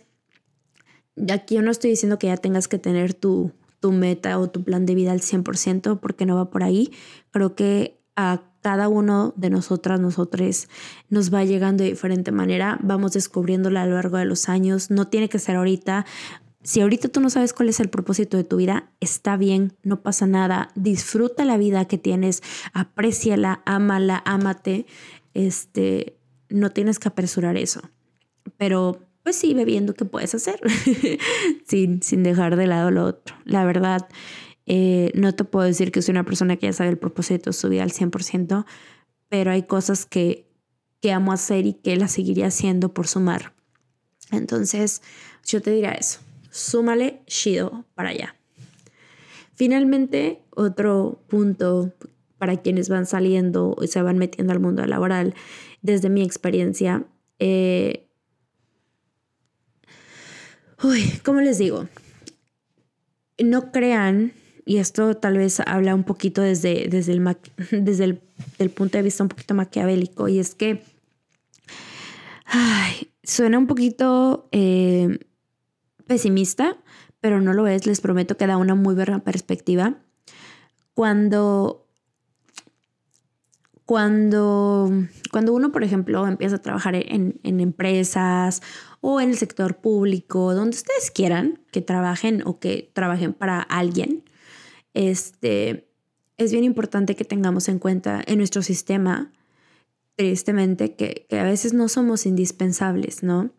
aquí 1.28 1.56
yo 1.56 1.62
no 1.62 1.72
estoy 1.72 1.90
diciendo 1.90 2.20
que 2.20 2.28
ya 2.28 2.36
tengas 2.36 2.68
que 2.68 2.78
tener 2.78 3.12
tu, 3.12 3.50
tu 3.80 3.90
meta 3.90 4.38
o 4.38 4.50
tu 4.50 4.62
plan 4.62 4.86
de 4.86 4.94
vida 4.94 5.10
al 5.10 5.20
100% 5.20 5.98
porque 5.98 6.26
no 6.26 6.36
va 6.36 6.48
por 6.48 6.62
ahí. 6.62 6.92
Creo 7.32 7.56
que 7.56 8.00
a 8.14 8.53
cada 8.64 8.88
uno 8.88 9.34
de 9.36 9.50
nosotras, 9.50 10.00
nosotros 10.00 10.68
nos 11.10 11.32
va 11.32 11.44
llegando 11.44 11.84
de 11.84 11.90
diferente 11.90 12.32
manera, 12.32 12.78
vamos 12.82 13.12
descubriéndola 13.12 13.82
a 13.82 13.86
lo 13.86 13.96
largo 13.96 14.16
de 14.16 14.24
los 14.24 14.48
años, 14.48 14.90
no 14.90 15.06
tiene 15.06 15.28
que 15.28 15.38
ser 15.38 15.56
ahorita. 15.56 16.06
Si 16.62 16.80
ahorita 16.80 17.08
tú 17.08 17.20
no 17.20 17.28
sabes 17.28 17.52
cuál 17.52 17.68
es 17.68 17.78
el 17.80 17.90
propósito 17.90 18.38
de 18.38 18.44
tu 18.44 18.56
vida, 18.56 18.90
está 19.00 19.36
bien, 19.36 19.74
no 19.82 20.00
pasa 20.00 20.26
nada, 20.26 20.70
disfruta 20.76 21.44
la 21.44 21.58
vida 21.58 21.84
que 21.84 21.98
tienes, 21.98 22.42
apréciala, 22.72 23.60
ámala, 23.66 24.22
ámate, 24.24 24.86
este, 25.34 26.16
no 26.48 26.70
tienes 26.70 26.98
que 26.98 27.08
apresurar 27.08 27.58
eso. 27.58 27.82
Pero 28.56 28.98
pues 29.22 29.36
sí, 29.36 29.52
viendo 29.52 29.92
qué 29.92 30.06
puedes 30.06 30.34
hacer 30.34 30.58
sin, 31.66 32.02
sin 32.02 32.22
dejar 32.22 32.56
de 32.56 32.66
lado 32.66 32.90
lo 32.90 33.04
otro. 33.04 33.36
La 33.44 33.66
verdad, 33.66 34.08
eh, 34.66 35.10
no 35.14 35.34
te 35.34 35.44
puedo 35.44 35.66
decir 35.66 35.92
que 35.92 36.02
soy 36.02 36.12
una 36.12 36.24
persona 36.24 36.56
que 36.56 36.66
ya 36.66 36.72
sabe 36.72 36.90
el 36.90 36.98
propósito 36.98 37.50
de 37.50 37.54
su 37.54 37.68
vida 37.68 37.82
al 37.82 37.92
100%, 37.92 38.64
pero 39.28 39.50
hay 39.50 39.64
cosas 39.64 40.06
que, 40.06 40.50
que 41.00 41.12
amo 41.12 41.32
hacer 41.32 41.66
y 41.66 41.74
que 41.74 41.96
las 41.96 42.12
seguiría 42.12 42.46
haciendo 42.46 42.94
por 42.94 43.06
sumar. 43.06 43.52
Entonces, 44.30 45.02
yo 45.44 45.60
te 45.60 45.70
diría 45.70 45.92
eso, 45.92 46.20
súmale 46.50 47.22
Shido 47.26 47.84
para 47.94 48.10
allá. 48.10 48.36
Finalmente, 49.54 50.42
otro 50.50 51.20
punto 51.28 51.92
para 52.38 52.56
quienes 52.60 52.88
van 52.88 53.06
saliendo 53.06 53.76
y 53.80 53.86
se 53.86 54.02
van 54.02 54.18
metiendo 54.18 54.52
al 54.52 54.60
mundo 54.60 54.84
laboral, 54.86 55.34
desde 55.82 56.08
mi 56.08 56.22
experiencia, 56.22 57.06
eh, 57.38 58.08
uy, 60.82 61.20
¿cómo 61.24 61.40
les 61.40 61.58
digo? 61.58 61.88
No 63.38 63.70
crean 63.70 64.32
y 64.64 64.78
esto 64.78 65.16
tal 65.16 65.36
vez 65.36 65.60
habla 65.60 65.94
un 65.94 66.04
poquito 66.04 66.42
desde, 66.42 66.88
desde, 66.88 67.12
el, 67.12 67.36
desde 67.70 68.20
el 68.58 68.70
punto 68.70 68.98
de 68.98 69.02
vista 69.02 69.22
un 69.22 69.28
poquito 69.28 69.54
maquiavélico, 69.54 70.28
y 70.28 70.38
es 70.38 70.54
que 70.54 70.82
suena 73.22 73.58
un 73.58 73.66
poquito 73.66 74.48
eh, 74.52 75.18
pesimista, 76.06 76.76
pero 77.20 77.40
no 77.40 77.52
lo 77.52 77.66
es, 77.66 77.86
les 77.86 78.00
prometo 78.00 78.36
que 78.36 78.46
da 78.46 78.56
una 78.56 78.74
muy 78.74 78.94
buena 78.94 79.24
perspectiva. 79.24 79.94
Cuando, 80.94 81.86
cuando, 83.86 84.90
cuando 85.32 85.52
uno, 85.54 85.72
por 85.72 85.82
ejemplo, 85.82 86.26
empieza 86.26 86.56
a 86.56 86.62
trabajar 86.62 86.94
en, 86.94 87.40
en 87.42 87.60
empresas 87.60 88.62
o 89.00 89.20
en 89.20 89.30
el 89.30 89.38
sector 89.38 89.78
público, 89.78 90.54
donde 90.54 90.76
ustedes 90.76 91.10
quieran 91.10 91.60
que 91.72 91.80
trabajen 91.80 92.42
o 92.46 92.60
que 92.60 92.90
trabajen 92.92 93.32
para 93.32 93.60
alguien, 93.60 94.22
este, 94.94 95.90
es 96.36 96.52
bien 96.52 96.64
importante 96.64 97.14
que 97.14 97.24
tengamos 97.24 97.68
en 97.68 97.78
cuenta 97.78 98.22
en 98.26 98.38
nuestro 98.38 98.62
sistema, 98.62 99.32
tristemente, 100.16 100.94
que, 100.94 101.26
a 101.30 101.42
veces 101.42 101.72
no 101.72 101.88
somos 101.88 102.26
indispensables, 102.26 103.22
¿no? 103.22 103.50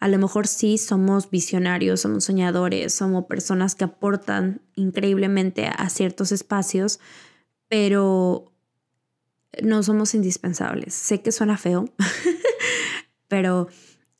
A 0.00 0.08
lo 0.08 0.18
mejor 0.18 0.46
sí 0.46 0.78
somos 0.78 1.30
visionarios, 1.30 2.00
somos 2.00 2.24
soñadores, 2.24 2.94
somos 2.94 3.26
personas 3.26 3.74
que 3.74 3.84
aportan 3.84 4.62
increíblemente 4.74 5.66
a 5.66 5.88
ciertos 5.90 6.32
espacios, 6.32 7.00
pero 7.68 8.50
no 9.62 9.82
somos 9.82 10.14
indispensables. 10.14 10.94
Sé 10.94 11.20
que 11.20 11.32
suena 11.32 11.58
feo, 11.58 11.84
pero 13.28 13.68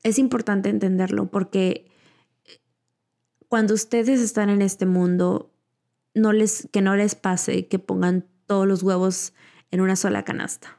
es 0.03 0.19
importante 0.19 0.69
entenderlo 0.69 1.31
porque 1.31 1.87
cuando 3.49 3.73
ustedes 3.73 4.21
están 4.21 4.51
en 4.51 4.61
este 4.61 4.85
mundo, 4.85 5.51
no 6.15 6.33
les, 6.33 6.69
que 6.73 6.83
no 6.83 6.97
les 6.97 7.15
pase 7.15 7.69
que 7.69 7.79
pongan 7.79 8.27
todos 8.47 8.67
los 8.67 8.83
huevos 8.83 9.33
en 9.71 9.81
una 9.81 9.97
sola 9.97 10.25
canasta. 10.25 10.79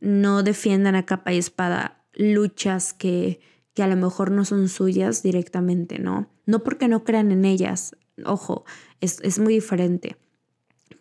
No 0.00 0.42
defiendan 0.42 0.94
a 0.94 1.06
capa 1.06 1.32
y 1.32 1.38
espada 1.38 2.04
luchas 2.14 2.92
que, 2.92 3.40
que 3.74 3.82
a 3.82 3.86
lo 3.86 3.96
mejor 3.96 4.30
no 4.30 4.44
son 4.44 4.68
suyas 4.68 5.22
directamente, 5.22 5.98
¿no? 5.98 6.30
No 6.46 6.62
porque 6.62 6.88
no 6.88 7.04
crean 7.04 7.30
en 7.30 7.44
ellas, 7.44 7.96
ojo, 8.24 8.64
es, 9.00 9.20
es 9.22 9.38
muy 9.38 9.54
diferente, 9.54 10.16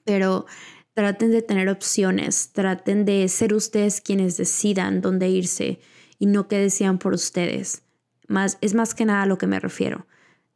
pero 0.03 0.45
traten 0.93 1.31
de 1.31 1.41
tener 1.41 1.69
opciones, 1.69 2.51
traten 2.53 3.05
de 3.05 3.27
ser 3.27 3.53
ustedes 3.53 4.01
quienes 4.01 4.35
decidan 4.37 5.01
dónde 5.01 5.29
irse 5.29 5.79
y 6.19 6.25
no 6.25 6.47
que 6.47 6.57
decían 6.57 6.97
por 6.97 7.13
ustedes. 7.13 7.83
Más, 8.27 8.57
es 8.61 8.73
más 8.73 8.93
que 8.93 9.05
nada 9.05 9.23
a 9.23 9.25
lo 9.25 9.37
que 9.37 9.47
me 9.47 9.59
refiero. 9.59 10.07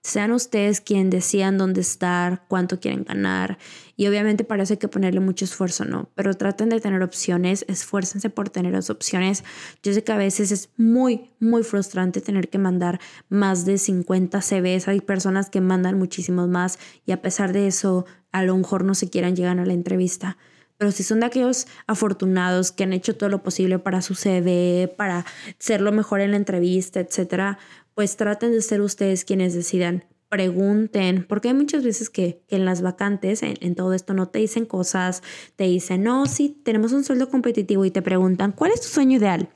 Sean 0.04 0.32
ustedes 0.32 0.82
quien 0.82 1.12
decían 1.12 1.60
dónde 1.60 1.82
estar, 1.82 2.44
cuánto 2.48 2.80
quieren 2.80 3.04
ganar. 3.04 3.60
Y 3.96 4.08
obviamente 4.08 4.44
parece 4.44 4.80
que 4.80 4.88
ponerle 4.88 5.20
mucho 5.20 5.46
esfuerzo, 5.46 5.86
¿no? 5.86 6.10
Pero 6.16 6.34
traten 6.34 6.70
de 6.70 6.80
tener 6.80 7.04
opciones, 7.04 7.66
esfuércense 7.68 8.32
por 8.32 8.50
tener 8.50 8.74
las 8.74 8.90
opciones. 8.90 9.44
Yo 9.84 9.94
sé 9.94 10.04
que 10.04 10.12
a 10.12 10.18
veces 10.18 10.52
es 10.52 10.70
muy, 10.76 11.30
muy 11.40 11.62
frustrante 11.62 12.20
tener 12.20 12.50
que 12.50 12.58
mandar 12.58 13.00
más 13.30 13.64
de 13.64 13.78
50 13.78 14.42
CVs. 14.42 14.88
Hay 14.88 15.02
personas 15.02 15.52
que 15.52 15.62
mandan 15.62 16.00
muchísimos 16.00 16.50
más 16.50 16.80
y 17.06 17.12
a 17.12 17.22
pesar 17.22 17.54
de 17.54 17.68
eso, 17.68 18.06
a 18.32 18.44
lo 18.44 18.58
mejor 18.58 18.84
no 18.84 18.96
se 18.96 19.10
quieran 19.10 19.36
llegar 19.36 19.60
a 19.60 19.66
la 19.66 19.74
entrevista. 19.74 20.38
Pero 20.82 20.91
si 20.91 21.04
son 21.04 21.20
de 21.20 21.28
aquellos 21.28 21.67
afortunados 21.86 22.72
que 22.72 22.86
han 22.86 22.91
hecho 22.91 23.15
todo 23.15 23.30
lo 23.30 23.44
posible 23.44 23.78
para 23.78 24.02
su 24.02 24.15
CV, 24.15 24.91
para 24.98 25.28
ser 25.60 25.80
lo 25.80 25.91
mejor 25.91 26.22
en 26.22 26.32
la 26.32 26.38
entrevista, 26.38 27.00
etcétera, 27.00 27.60
pues 27.94 28.17
traten 28.17 28.52
de 28.52 28.63
ser 28.63 28.82
ustedes 28.82 29.24
quienes 29.24 29.54
decidan. 29.54 30.06
Pregunten, 30.28 31.24
porque 31.30 31.50
hay 31.50 31.54
muchas 31.54 31.84
veces 31.84 32.10
que, 32.10 32.41
en 32.48 32.65
las 32.65 32.82
vacantes, 32.82 33.44
en, 33.44 33.76
todo 33.76 33.94
esto, 33.94 34.15
no 34.15 34.30
te 34.30 34.39
dicen 34.39 34.65
cosas, 34.65 35.22
te 35.56 35.65
dicen, 35.65 36.02
no, 36.02 36.26
sí, 36.26 36.60
tenemos 36.63 36.94
un 36.94 37.04
sueldo 37.04 37.30
competitivo 37.30 37.86
y 37.86 37.91
te 37.91 38.02
preguntan, 38.02 38.52
¿cuál 38.52 38.72
es 38.72 38.82
tu 38.82 38.88
sueño 38.88 39.20
ideal? 39.20 39.50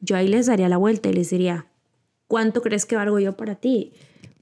Yo 0.00 0.16
ahí 0.16 0.26
les 0.26 0.46
daría 0.46 0.70
la 0.70 0.78
vuelta 0.78 1.10
y 1.10 1.12
les 1.12 1.28
diría, 1.28 1.66
¿cuánto 2.28 2.62
crees 2.62 2.86
que 2.86 2.96
valgo 2.96 3.18
yo 3.18 3.36
para 3.36 3.56
ti? 3.56 3.92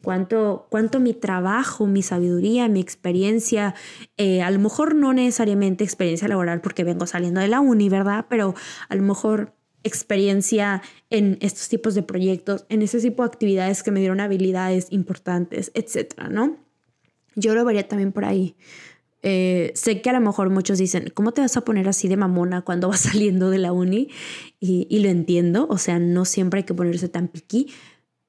Cuánto, 0.02 0.66
cuánto 0.70 1.00
mi 1.00 1.14
trabajo, 1.14 1.86
mi 1.86 2.02
sabiduría, 2.02 2.68
mi 2.68 2.80
experiencia, 2.80 3.74
eh, 4.16 4.42
a 4.42 4.50
lo 4.50 4.58
mejor 4.58 4.94
no 4.94 5.12
necesariamente 5.12 5.84
experiencia 5.84 6.28
laboral 6.28 6.60
porque 6.60 6.84
vengo 6.84 7.06
saliendo 7.06 7.40
de 7.40 7.48
la 7.48 7.60
uni, 7.60 7.88
¿verdad? 7.88 8.26
Pero 8.28 8.54
a 8.88 8.94
lo 8.94 9.02
mejor 9.02 9.54
experiencia 9.82 10.82
en 11.08 11.38
estos 11.40 11.68
tipos 11.68 11.94
de 11.94 12.02
proyectos, 12.02 12.66
en 12.68 12.82
ese 12.82 13.00
tipo 13.00 13.22
de 13.22 13.28
actividades 13.28 13.82
que 13.82 13.90
me 13.90 14.00
dieron 14.00 14.20
habilidades 14.20 14.88
importantes, 14.90 15.70
etcétera, 15.74 16.28
¿no? 16.28 16.58
Yo 17.36 17.54
lo 17.54 17.64
vería 17.64 17.88
también 17.88 18.12
por 18.12 18.24
ahí. 18.24 18.56
Eh, 19.22 19.72
sé 19.74 20.00
que 20.00 20.08
a 20.08 20.14
lo 20.14 20.20
mejor 20.20 20.48
muchos 20.48 20.78
dicen, 20.78 21.10
¿cómo 21.12 21.32
te 21.32 21.42
vas 21.42 21.56
a 21.56 21.60
poner 21.60 21.88
así 21.88 22.08
de 22.08 22.16
mamona 22.16 22.62
cuando 22.62 22.88
vas 22.88 23.00
saliendo 23.10 23.50
de 23.50 23.58
la 23.58 23.72
uni? 23.72 24.08
Y, 24.58 24.86
y 24.90 25.00
lo 25.00 25.08
entiendo, 25.08 25.66
o 25.70 25.78
sea, 25.78 25.98
no 25.98 26.24
siempre 26.24 26.58
hay 26.58 26.64
que 26.64 26.74
ponerse 26.74 27.08
tan 27.08 27.28
piqui, 27.28 27.68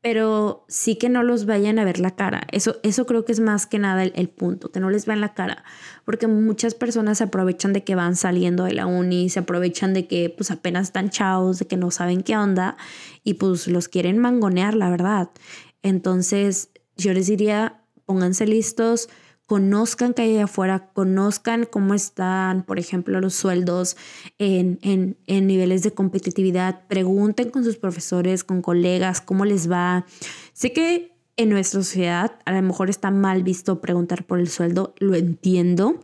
pero 0.02 0.66
sí 0.68 0.96
que 0.96 1.10
no 1.10 1.22
los 1.22 1.46
vayan 1.46 1.78
a 1.78 1.86
ver 1.86 2.00
la 2.00 2.16
cara. 2.16 2.48
Eso, 2.52 2.78
eso 2.82 3.06
creo 3.06 3.24
que 3.24 3.32
es 3.32 3.40
más 3.40 3.68
que 3.68 3.78
nada 3.78 4.04
el, 4.04 4.30
punto, 4.30 4.72
que 4.72 4.80
no 4.80 4.90
les 4.90 5.06
vean 5.06 5.22
la 5.22 5.36
cara, 5.36 5.64
porque 6.06 6.26
muchas 6.28 6.74
personas 6.74 7.20
se 7.20 7.26
aprovechan 7.26 7.72
de 7.72 7.84
que 7.84 7.94
van 7.94 8.16
saliendo 8.16 8.64
de 8.64 8.74
la 8.74 8.88
uni, 8.88 9.30
se 9.30 9.40
aprovechan 9.40 9.94
de 9.94 10.08
que 10.08 10.34
pues 10.36 10.50
apenas 10.50 10.88
están 10.88 11.12
chavos, 11.12 11.60
de 11.60 11.68
que 11.68 11.78
no 11.78 11.92
saben 11.92 12.24
qué 12.24 12.36
onda 12.36 12.78
y 13.24 13.36
pues 13.36 13.68
los 13.68 13.88
quieren 13.88 14.18
mangonear, 14.18 14.74
la 14.74 14.90
verdad. 14.90 15.30
Entonces 15.84 16.70
yo 16.98 17.14
les 17.14 17.28
diría, 17.28 17.82
pónganse 18.06 18.48
listos, 18.48 19.08
conozcan 19.52 20.14
que 20.14 20.22
hay 20.22 20.38
afuera, 20.38 20.88
conozcan 20.94 21.68
cómo 21.70 21.94
están, 21.94 22.64
por 22.64 22.80
ejemplo, 22.80 23.20
los 23.20 23.34
sueldos 23.34 23.98
en, 24.40 24.80
en, 24.82 25.46
niveles 25.46 25.84
de 25.84 25.92
competitividad, 25.92 26.88
pregunten 26.88 27.50
con 27.50 27.66
sus 27.66 27.76
profesores, 27.76 28.46
con 28.46 28.62
colegas, 28.62 29.20
cómo 29.20 29.44
les 29.44 29.70
va. 29.70 30.06
Sé 30.54 30.72
que 30.72 31.12
en 31.36 31.50
nuestra 31.50 31.84
sociedad 31.84 32.40
a 32.46 32.54
lo 32.54 32.62
mejor 32.62 32.90
está 32.90 33.12
mal 33.12 33.44
visto 33.44 33.82
preguntar 33.82 34.24
por 34.24 34.40
el 34.40 34.48
sueldo, 34.48 34.96
lo 35.00 35.16
entiendo, 35.16 36.00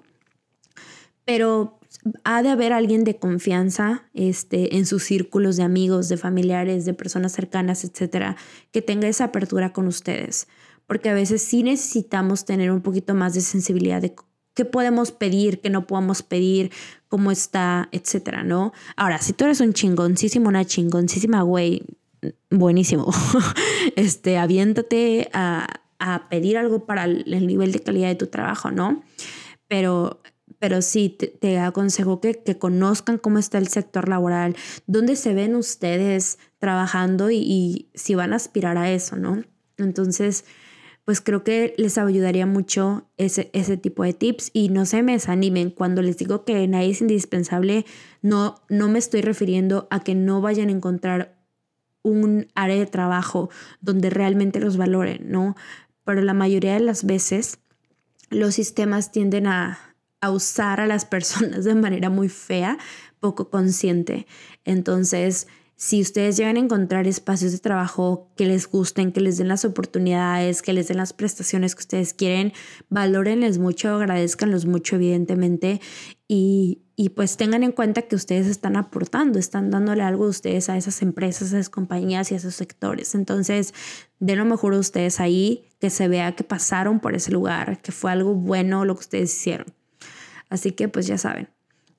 pero 1.23 1.79
ha 2.25 2.43
de 2.43 2.49
haber 2.49 2.73
alguien 2.73 3.05
de 3.05 3.15
confianza 3.15 4.03
este, 4.13 4.75
en 4.75 4.85
sus 4.85 5.03
círculos 5.03 5.55
de 5.55 5.63
amigos, 5.63 6.09
de 6.09 6.17
familiares, 6.17 6.83
de 6.83 6.93
personas 6.93 7.31
cercanas, 7.31 7.85
etcétera, 7.85 8.35
que 8.73 8.81
tenga 8.81 9.07
esa 9.07 9.23
apertura 9.23 9.71
con 9.71 9.87
ustedes 9.87 10.49
porque 10.87 11.09
a 11.09 11.13
veces 11.13 11.41
sí 11.41 11.63
necesitamos 11.63 12.45
tener 12.45 12.71
un 12.71 12.81
poquito 12.81 13.13
más 13.13 13.33
de 13.33 13.41
sensibilidad 13.41 14.01
de 14.01 14.15
qué 14.53 14.65
podemos 14.65 15.11
pedir, 15.11 15.61
qué 15.61 15.69
no 15.69 15.85
podemos 15.85 16.23
pedir, 16.23 16.71
cómo 17.07 17.29
está, 17.31 17.89
etcétera, 17.91 18.43
¿no? 18.43 18.73
Ahora, 18.95 19.19
si 19.19 19.33
tú 19.33 19.45
eres 19.45 19.59
un 19.59 19.73
chingoncísimo, 19.73 20.49
una 20.49 20.65
chingoncísima, 20.65 21.43
güey, 21.43 21.83
buenísimo. 22.49 23.13
este, 23.95 24.37
aviéntate 24.37 25.29
a, 25.33 25.81
pedir 26.29 26.57
algo 26.57 26.85
para 26.85 27.05
el 27.05 27.47
nivel 27.47 27.71
de 27.71 27.79
calidad 27.79 28.07
de 28.07 28.15
tu 28.15 28.27
trabajo, 28.27 28.71
¿no? 28.71 29.03
Pero 29.67 30.21
pero 30.59 30.81
sí 30.81 31.09
te, 31.09 31.59
aconsejo 31.59 32.19
que, 32.19 32.35
que, 32.35 32.57
conozcan 32.57 33.17
cómo 33.17 33.37
está 33.37 33.57
el 33.57 33.67
sector 33.67 34.09
laboral, 34.09 34.55
dónde 34.87 35.15
se 35.15 35.33
ven 35.33 35.55
ustedes 35.55 36.39
trabajando 36.57 37.29
y, 37.29 37.89
si 37.93 38.15
van 38.15 38.33
a 38.33 38.37
aspirar 38.37 38.77
a 38.77 38.91
eso, 38.91 39.15
¿no? 39.15 39.43
Entonces, 39.77 40.45
pues 41.07 41.21
creo 41.21 41.41
que 41.41 41.73
les 41.77 41.97
ayudaría 41.97 42.45
mucho 42.45 43.07
ese, 43.15 43.49
ese 43.53 43.77
tipo 43.77 44.03
de 44.03 44.11
tips 44.11 44.49
y 44.51 44.67
no 44.67 44.85
se 44.85 45.03
me 45.03 45.13
desanimen. 45.13 45.69
Cuando 45.71 46.01
les 46.01 46.17
digo 46.17 46.43
que 46.43 46.67
nadie 46.67 46.89
es 46.89 46.99
indispensable, 46.99 47.85
no, 48.21 48.55
no 48.67 48.89
me 48.89 48.99
estoy 48.99 49.21
refiriendo 49.21 49.87
a 49.89 50.01
que 50.01 50.15
no 50.15 50.41
vayan 50.41 50.67
a 50.67 50.73
encontrar 50.73 51.37
un 52.01 52.47
área 52.55 52.75
de 52.75 52.87
trabajo 52.87 53.49
donde 53.79 54.09
realmente 54.09 54.59
los 54.59 54.75
valoren, 54.75 55.31
¿no? 55.31 55.55
Pero 56.03 56.21
la 56.23 56.33
mayoría 56.33 56.73
de 56.73 56.81
las 56.81 57.05
veces 57.05 57.59
los 58.29 58.55
sistemas 58.55 59.13
tienden 59.13 59.47
a, 59.47 59.79
a 60.19 60.29
usar 60.29 60.81
a 60.81 60.87
las 60.87 61.05
personas 61.15 61.63
de 61.63 61.75
manera 61.75 62.09
muy 62.09 62.27
fea, 62.27 62.77
poco 63.21 63.49
consciente. 63.49 64.27
Entonces, 64.65 65.47
si 65.79 66.01
ustedes 66.01 66.37
llegan 66.37 66.57
a 66.57 66.59
encontrar 66.59 67.05
espacios 67.05 67.51
de 67.51 67.59
trabajo 67.59 68.31
que 68.35 68.47
les 68.47 68.67
gusten, 68.67 69.11
que 69.11 69.21
les 69.21 69.37
den 69.37 69.47
las 69.47 69.63
oportunidades, 69.63 70.63
que 70.63 70.73
les 70.73 70.87
den 70.87 70.97
las 70.97 71.13
prestaciones 71.13 71.75
que 71.75 71.81
ustedes 71.81 72.15
quieren, 72.15 72.51
valórenles 72.89 73.59
mucho, 73.59 73.93
agradezcanlos 73.93 74.65
mucho, 74.65 74.95
evidentemente, 74.95 75.79
y, 76.27 76.81
y 76.95 77.09
pues 77.09 77.37
tengan 77.37 77.61
en 77.61 77.71
cuenta 77.71 78.01
que 78.01 78.15
ustedes 78.15 78.47
están 78.47 78.75
aportando, 78.75 79.37
están 79.37 79.69
dándole 79.69 80.01
algo 80.01 80.23
de 80.23 80.31
ustedes 80.31 80.67
a 80.67 80.77
esas 80.77 81.03
empresas, 81.03 81.53
a 81.53 81.59
esas 81.59 81.69
compañías 81.69 82.31
y 82.31 82.33
a 82.33 82.37
esos 82.37 82.55
sectores. 82.55 83.13
Entonces, 83.13 83.75
de 84.19 84.35
lo 84.35 84.45
mejor 84.45 84.73
a 84.73 84.79
ustedes 84.79 85.19
ahí, 85.19 85.67
que 85.79 85.91
se 85.91 86.07
vea 86.07 86.35
que 86.35 86.43
pasaron 86.43 86.99
por 86.99 87.13
ese 87.13 87.31
lugar, 87.31 87.83
que 87.83 87.91
fue 87.91 88.11
algo 88.11 88.33
bueno 88.33 88.83
lo 88.83 88.95
que 88.95 89.01
ustedes 89.01 89.31
hicieron. 89.31 89.67
Así 90.49 90.71
que 90.71 90.87
pues 90.87 91.05
ya 91.05 91.19
saben. 91.19 91.49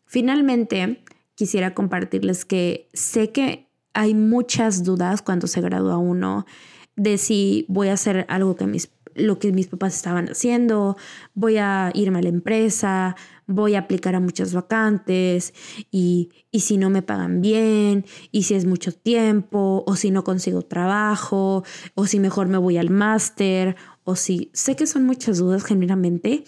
Finalmente, 0.05 1.05
quisiera 1.37 1.75
compartirles 1.75 2.45
que 2.45 2.89
sé 2.93 3.31
que 3.31 3.68
hay 3.99 4.15
muchas 4.15 4.85
dudas 4.85 5.23
cuando 5.23 5.49
se 5.49 5.61
gradúa 5.61 5.99
uno 5.99 6.47
de 6.95 7.19
si 7.19 7.67
voy 7.69 7.89
a 7.89 7.95
hacer 7.95 8.27
algo 8.29 8.55
que 8.55 8.65
mis, 8.65 8.93
lo 9.17 9.41
que 9.41 9.51
mis 9.51 9.67
papás 9.67 9.97
estaban 9.97 10.29
haciendo, 10.29 10.97
voy 11.35 11.57
a 11.57 11.91
irme 11.95 12.21
a 12.21 12.23
la 12.23 12.29
empresa, 12.29 13.17
voy 13.49 13.75
a 13.75 13.81
aplicar 13.81 14.15
a 14.15 14.21
muchas 14.21 14.55
vacantes 14.55 15.53
y, 15.91 16.31
y 16.53 16.61
si 16.61 16.77
no 16.77 16.91
me 16.91 17.03
pagan 17.03 17.41
bien, 17.41 18.07
y 18.31 18.45
si 18.45 18.55
es 18.55 18.67
mucho 18.67 18.93
tiempo, 18.93 19.83
o 19.85 19.97
si 19.97 20.13
no 20.13 20.23
consigo 20.23 20.63
trabajo, 20.63 21.65
o 21.97 22.07
si 22.07 22.21
mejor 22.21 22.47
me 22.47 22.59
voy 22.59 22.79
al 22.79 22.91
máster, 22.91 23.75
o 24.05 24.15
si 24.15 24.53
sé 24.53 24.77
que 24.77 24.87
son 24.87 25.07
muchas 25.07 25.39
dudas 25.39 25.65
genuinamente. 25.65 26.45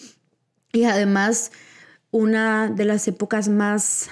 Y 0.73 0.85
además, 0.85 1.51
una 2.13 2.69
de 2.69 2.85
las 2.85 3.09
épocas 3.09 3.49
más 3.49 4.09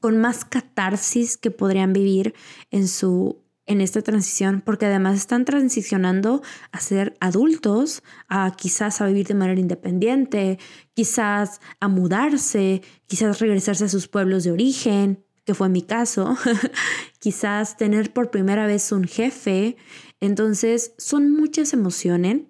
con 0.00 0.18
más 0.18 0.44
catarsis 0.44 1.36
que 1.36 1.50
podrían 1.50 1.92
vivir 1.92 2.34
en 2.70 2.88
su 2.88 3.46
en 3.66 3.80
esta 3.80 4.00
transición, 4.00 4.62
porque 4.64 4.86
además 4.86 5.16
están 5.16 5.44
transicionando 5.44 6.42
a 6.70 6.80
ser 6.80 7.16
adultos, 7.20 8.02
a 8.28 8.54
quizás 8.56 9.00
a 9.00 9.06
vivir 9.06 9.26
de 9.26 9.34
manera 9.34 9.60
independiente, 9.60 10.58
quizás 10.94 11.60
a 11.80 11.88
mudarse, 11.88 12.82
quizás 13.06 13.40
regresarse 13.40 13.84
a 13.84 13.88
sus 13.88 14.06
pueblos 14.06 14.44
de 14.44 14.52
origen, 14.52 15.24
que 15.44 15.54
fue 15.54 15.68
mi 15.68 15.82
caso, 15.82 16.36
quizás 17.18 17.76
tener 17.76 18.12
por 18.12 18.30
primera 18.30 18.66
vez 18.66 18.92
un 18.92 19.04
jefe. 19.04 19.76
Entonces, 20.20 20.94
son 20.96 21.32
muchas 21.32 21.72
emociones, 21.72 22.42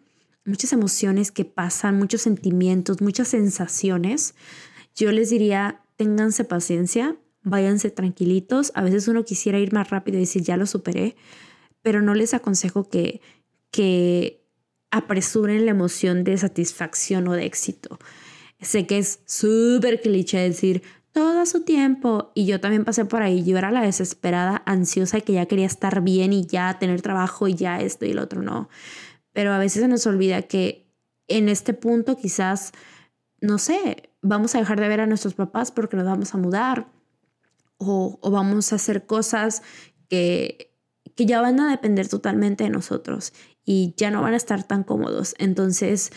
muchas 0.45 0.73
emociones 0.73 1.33
que 1.33 1.45
pasan, 1.45 1.99
muchos 1.99 2.23
sentimientos, 2.23 3.01
muchas 3.01 3.29
sensaciones. 3.29 4.35
Yo 4.95 5.13
les 5.13 5.31
diría, 5.31 5.83
ténganse 5.97 6.45
paciencia, 6.45 7.17
váyanse 7.47 7.91
tranquilitos. 7.91 8.73
A 8.75 8.83
veces 8.83 9.09
uno 9.09 9.25
quisiera 9.25 9.59
ir 9.59 9.73
más 9.73 9.89
rápido 9.89 10.19
y 10.19 10.23
decir, 10.23 10.43
ya 10.43 10.57
lo 10.57 10.67
superé, 10.67 11.17
pero 11.81 12.03
no 12.03 12.15
les 12.15 12.35
aconsejo 12.35 12.89
que, 12.89 13.21
que 13.71 14.45
apresuren 14.91 15.65
la 15.65 15.71
emoción 15.71 16.25
de 16.25 16.37
satisfacción 16.37 17.29
o 17.29 17.33
de 17.33 17.47
éxito. 17.47 17.99
Sé 18.61 18.87
que 18.87 18.99
es 18.99 19.21
súper 19.27 20.01
cliché 20.01 20.39
decir 20.39 20.83
todo 21.13 21.47
su 21.47 21.63
tiempo 21.63 22.33
y 22.35 22.47
yo 22.47 22.61
también 22.61 22.85
pasé 22.85 23.05
por 23.05 23.23
ahí. 23.23 23.45
Yo 23.45 23.57
era 23.57 23.71
la 23.71 23.83
desesperada, 23.83 24.63
ansiosa 24.67 25.21
que 25.21 25.35
ya 25.35 25.47
quería 25.47 25.67
estar 25.67 26.03
bien 26.03 26.33
y 26.33 26.47
ya 26.47 26.79
tener 26.79 27.01
trabajo 27.01 27.47
y 27.47 27.55
ya 27.55 27.81
esto 27.81 28.07
y 28.07 28.11
el 28.11 28.19
otro 28.19 28.43
no. 28.43 28.69
Pero 29.33 29.53
a 29.53 29.59
veces 29.59 29.83
se 29.83 29.89
nos 29.89 30.07
olvida 30.07 30.43
que 30.43 30.91
en 31.29 31.49
este 31.49 31.75
punto 31.75 32.17
quizás, 32.17 32.73
no 33.41 33.59
sé, 33.59 34.11
vamos 34.21 34.55
a 34.55 34.59
dejar 34.59 34.81
de 34.81 34.89
ver 34.89 35.01
a 35.01 35.07
nuestros 35.07 35.35
papás 35.35 35.71
porque 35.71 35.97
nos 35.97 36.07
vamos 36.07 36.35
a 36.35 36.39
mudar 36.39 36.96
o, 37.79 38.19
vamos 38.31 38.73
a 38.73 38.77
hacer 38.77 39.07
cosas 39.07 39.62
que, 40.09 40.75
que 41.15 41.27
ya 41.27 41.41
van 41.41 41.61
a 41.61 41.71
depender 41.71 42.09
totalmente 42.09 42.65
de 42.65 42.71
nosotros 42.71 43.33
y 43.65 43.95
ya 43.97 44.11
no 44.11 44.23
van 44.23 44.35
a 44.35 44.37
estar 44.37 44.62
tan 44.62 44.85
cómodos. 44.85 45.35
Entonces, 45.39 46.12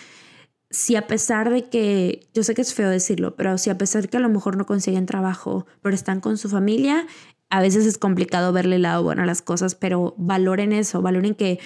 si 0.70 0.96
a 0.96 1.08
pesar 1.08 1.50
de 1.50 1.70
que, 1.70 2.30
yo 2.34 2.44
sé 2.44 2.54
que 2.54 2.62
es 2.62 2.74
feo 2.74 2.90
decirlo, 2.90 3.36
pero 3.36 3.58
si 3.58 3.70
a 3.70 3.78
pesar 3.78 4.04
de 4.04 4.08
que 4.08 4.18
a 4.18 4.22
lo 4.22 4.30
mejor 4.30 4.56
no 4.56 4.66
consiguen 4.66 5.06
trabajo, 5.06 5.66
pero 5.82 5.96
están 5.96 6.22
con 6.22 6.38
su 6.38 6.50
familia, 6.50 7.08
a 7.50 7.62
veces 7.62 7.86
es 7.86 7.98
complicado 7.98 8.54
verle 8.54 8.76
el 8.76 8.84
lado 8.84 9.04
bueno 9.04 9.24
a 9.24 9.26
las 9.26 9.42
cosas, 9.42 9.74
pero 9.74 10.14
valoren 10.18 10.72
eso, 10.72 11.02
valoren 11.02 11.34
que 11.34 11.60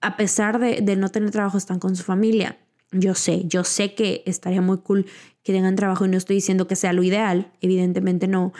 a 0.00 0.16
pesar 0.16 0.58
de, 0.58 0.80
de 0.80 0.96
no 0.96 1.10
tener 1.10 1.30
trabajo, 1.30 1.58
están 1.58 1.78
con 1.78 1.96
su 1.96 2.04
familia. 2.04 2.58
Yo 2.92 3.14
sé, 3.14 3.44
yo 3.46 3.64
sé 3.64 3.94
que 3.94 4.22
estaría 4.26 4.62
muy 4.62 4.78
cool 4.78 5.06
que 5.42 5.52
tengan 5.52 5.76
trabajo 5.76 6.06
y 6.06 6.08
no 6.08 6.16
estoy 6.16 6.36
diciendo 6.36 6.66
que 6.66 6.76
sea 6.76 6.92
lo 6.92 7.02
ideal, 7.02 7.52
evidentemente 7.60 8.28
no, 8.28 8.52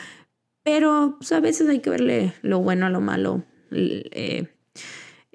pero 0.67 1.15
pues, 1.17 1.31
a 1.31 1.39
veces 1.39 1.69
hay 1.69 1.79
que 1.79 1.89
verle 1.89 2.33
lo 2.41 2.59
bueno 2.59 2.87
a 2.87 2.89
lo 2.89 2.99
malo. 2.99 3.45
Eh, 3.71 4.49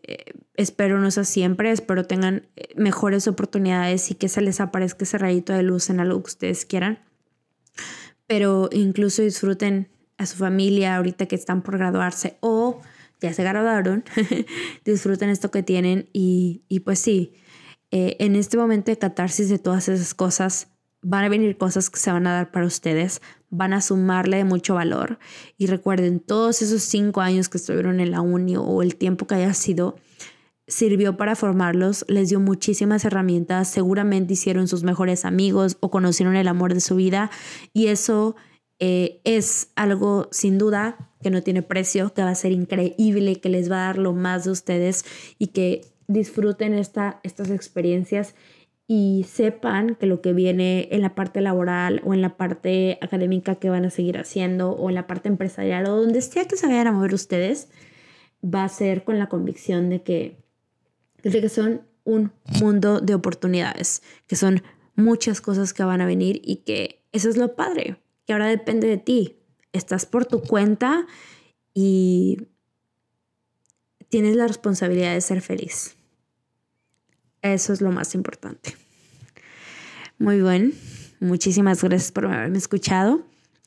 eh, 0.02 0.24
espero 0.56 1.00
no 1.00 1.10
sea 1.10 1.24
siempre, 1.24 1.70
espero 1.70 2.04
tengan 2.04 2.50
eh, 2.54 2.74
mejores 2.76 3.26
oportunidades 3.26 4.10
y 4.10 4.14
que 4.14 4.28
se 4.28 4.42
les 4.42 4.60
aparezca 4.60 5.04
ese 5.04 5.16
rayito 5.16 5.54
de 5.54 5.62
luz 5.62 5.88
en 5.88 6.00
algo 6.00 6.22
que 6.22 6.28
ustedes 6.28 6.66
quieran. 6.66 6.98
Pero 8.26 8.68
incluso 8.72 9.22
disfruten 9.22 9.88
a 10.18 10.26
su 10.26 10.36
familia 10.36 10.96
ahorita 10.96 11.24
que 11.24 11.36
están 11.36 11.62
por 11.62 11.78
graduarse 11.78 12.36
o 12.40 12.82
ya 13.22 13.32
se 13.32 13.42
graduaron, 13.42 14.04
disfruten 14.84 15.30
esto 15.30 15.50
que 15.50 15.62
tienen 15.62 16.10
y, 16.12 16.60
y 16.68 16.80
pues 16.80 16.98
sí, 16.98 17.32
en 17.90 18.36
este 18.36 18.58
momento 18.58 18.90
de 18.90 18.98
catarsis 18.98 19.48
de 19.48 19.58
todas 19.58 19.88
esas 19.88 20.12
cosas, 20.12 20.68
van 21.02 21.24
a 21.24 21.28
venir 21.28 21.58
cosas 21.58 21.90
que 21.90 21.98
se 21.98 22.12
van 22.12 22.26
a 22.26 22.32
dar 22.32 22.50
para 22.50 22.66
ustedes, 22.66 23.20
van 23.50 23.72
a 23.72 23.80
sumarle 23.80 24.44
mucho 24.44 24.74
valor. 24.74 25.18
Y 25.58 25.66
recuerden, 25.66 26.20
todos 26.20 26.62
esos 26.62 26.82
cinco 26.82 27.20
años 27.20 27.48
que 27.48 27.58
estuvieron 27.58 28.00
en 28.00 28.12
la 28.12 28.20
uni 28.20 28.56
o 28.56 28.82
el 28.82 28.96
tiempo 28.96 29.26
que 29.26 29.34
haya 29.34 29.52
sido, 29.52 29.96
sirvió 30.68 31.16
para 31.16 31.36
formarlos, 31.36 32.04
les 32.08 32.30
dio 32.30 32.40
muchísimas 32.40 33.04
herramientas, 33.04 33.68
seguramente 33.68 34.34
hicieron 34.34 34.68
sus 34.68 34.84
mejores 34.84 35.24
amigos 35.24 35.76
o 35.80 35.90
conocieron 35.90 36.36
el 36.36 36.48
amor 36.48 36.72
de 36.72 36.80
su 36.80 36.96
vida 36.96 37.30
y 37.72 37.88
eso 37.88 38.36
eh, 38.78 39.20
es 39.24 39.70
algo 39.76 40.28
sin 40.30 40.58
duda 40.58 41.10
que 41.22 41.30
no 41.30 41.42
tiene 41.42 41.62
precio, 41.62 42.14
que 42.14 42.22
va 42.22 42.30
a 42.30 42.34
ser 42.34 42.52
increíble, 42.52 43.40
que 43.40 43.48
les 43.48 43.70
va 43.70 43.76
a 43.76 43.86
dar 43.86 43.98
lo 43.98 44.12
más 44.12 44.44
de 44.44 44.50
ustedes 44.50 45.04
y 45.38 45.48
que 45.48 45.82
disfruten 46.08 46.74
esta, 46.74 47.20
estas 47.22 47.50
experiencias 47.50 48.34
y 48.86 49.24
sepan 49.28 49.94
que 49.94 50.06
lo 50.06 50.20
que 50.20 50.32
viene 50.32 50.88
en 50.90 51.02
la 51.02 51.14
parte 51.14 51.40
laboral 51.40 52.02
o 52.04 52.14
en 52.14 52.20
la 52.20 52.36
parte 52.36 52.98
académica 53.00 53.54
que 53.54 53.70
van 53.70 53.84
a 53.84 53.90
seguir 53.90 54.18
haciendo 54.18 54.72
o 54.72 54.88
en 54.88 54.94
la 54.94 55.06
parte 55.06 55.28
empresarial 55.28 55.86
o 55.86 55.96
donde 55.96 56.20
sea 56.20 56.46
que 56.46 56.56
se 56.56 56.66
vayan 56.66 56.88
a 56.88 56.92
mover 56.92 57.14
ustedes, 57.14 57.68
va 58.44 58.64
a 58.64 58.68
ser 58.68 59.04
con 59.04 59.18
la 59.18 59.28
convicción 59.28 59.88
de 59.88 60.02
que, 60.02 60.36
de 61.22 61.40
que 61.40 61.48
son 61.48 61.82
un 62.04 62.32
mundo 62.60 63.00
de 63.00 63.14
oportunidades, 63.14 64.02
que 64.26 64.36
son 64.36 64.62
muchas 64.96 65.40
cosas 65.40 65.72
que 65.72 65.84
van 65.84 66.00
a 66.00 66.06
venir 66.06 66.40
y 66.44 66.56
que 66.56 67.04
eso 67.12 67.28
es 67.28 67.36
lo 67.36 67.54
padre, 67.54 67.96
que 68.26 68.32
ahora 68.32 68.46
depende 68.46 68.88
de 68.88 68.98
ti. 68.98 69.38
Estás 69.72 70.06
por 70.06 70.26
tu 70.26 70.42
cuenta 70.42 71.06
y 71.72 72.48
tienes 74.08 74.36
la 74.36 74.46
responsabilidad 74.46 75.14
de 75.14 75.20
ser 75.20 75.40
feliz. 75.40 75.96
Eso 77.42 77.72
es 77.72 77.80
lo 77.80 77.90
más 77.90 78.14
importante. 78.14 78.76
Muy 80.18 80.40
bien. 80.40 80.72
Muchísimas 81.20 81.82
gracias 81.82 82.12
por 82.12 82.26
haberme 82.26 82.58
escuchado. 82.58 83.22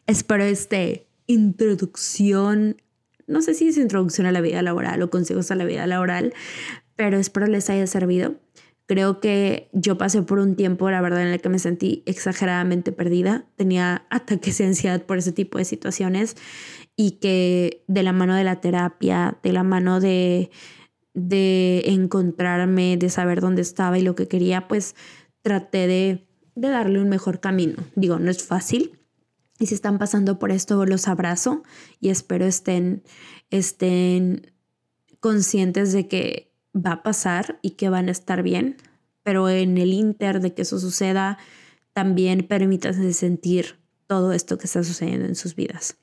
Espero 0.08 0.44
este 0.44 1.08
introducción, 1.28 2.82
no 3.28 3.42
sé 3.42 3.54
si 3.54 3.68
es 3.68 3.78
introducción 3.78 4.28
a 4.28 4.32
la 4.32 4.42
vida 4.42 4.62
laboral 4.62 5.02
o 5.02 5.10
consejos 5.10 5.52
a 5.52 5.56
la 5.56 5.66
vida 5.66 5.88
laboral, 5.88 6.34
pero 6.96 7.18
espero 7.18 7.48
les 7.48 7.70
haya 7.70 7.88
servido. 7.88 8.36
Creo 8.88 9.20
que 9.20 9.70
yo 9.74 9.98
pasé 9.98 10.22
por 10.22 10.38
un 10.38 10.56
tiempo, 10.56 10.92
la 10.92 11.02
verdad, 11.02 11.24
en 11.24 11.30
el 11.30 11.42
que 11.42 11.50
me 11.50 11.58
sentí 11.58 12.04
exageradamente 12.06 12.92
perdida. 12.92 13.46
Tenía 13.56 14.06
ataques 14.12 14.60
de 14.60 14.66
ansiedad 14.66 15.04
por 15.04 15.18
ese 15.18 15.32
tipo 15.32 15.58
de 15.58 15.66
situaciones 15.66 16.36
y 16.96 17.12
que 17.14 17.84
de 17.88 18.04
la 18.04 18.14
mano 18.14 18.36
de 18.36 18.44
la 18.44 18.62
terapia, 18.62 19.40
de 19.42 19.54
la 19.54 19.64
mano 19.64 20.00
de 20.00 20.52
de 21.16 21.82
encontrarme, 21.86 22.98
de 22.98 23.10
saber 23.10 23.42
dónde 23.42 23.62
estaba 23.62 23.98
y 23.98 24.04
lo 24.04 24.16
que 24.16 24.28
quería, 24.28 24.68
pues 24.68 24.96
traté 25.42 25.88
de, 25.88 26.28
darle 26.56 27.02
un 27.02 27.10
mejor 27.10 27.40
camino. 27.40 27.76
Digo, 27.96 28.20
no 28.20 28.30
es 28.30 28.44
fácil. 28.44 29.00
Y 29.58 29.68
si 29.68 29.76
están 29.76 29.98
pasando 29.98 30.38
por 30.38 30.52
esto, 30.52 30.86
los 30.86 31.08
abrazo 31.08 31.64
y 32.00 32.10
espero 32.10 32.46
estén, 32.46 33.04
estén 33.50 34.52
conscientes 35.20 35.94
de 35.94 36.08
que 36.08 36.54
va 36.76 36.92
a 36.92 37.04
pasar 37.04 37.60
y 37.62 37.72
que 37.72 37.90
van 37.90 38.10
a 38.10 38.12
estar 38.12 38.44
bien. 38.44 38.78
Pero 39.24 39.50
en 39.50 39.78
el 39.78 39.94
inter 39.94 40.42
de 40.42 40.54
que 40.54 40.64
eso 40.64 40.80
suceda, 40.80 41.38
también 41.94 42.46
permítanse 42.48 43.14
sentir 43.14 43.78
todo 44.08 44.34
esto 44.34 44.58
que 44.58 44.66
está 44.66 44.84
sucediendo 44.84 45.26
en 45.26 45.36
sus 45.36 45.56
vidas. 45.56 45.98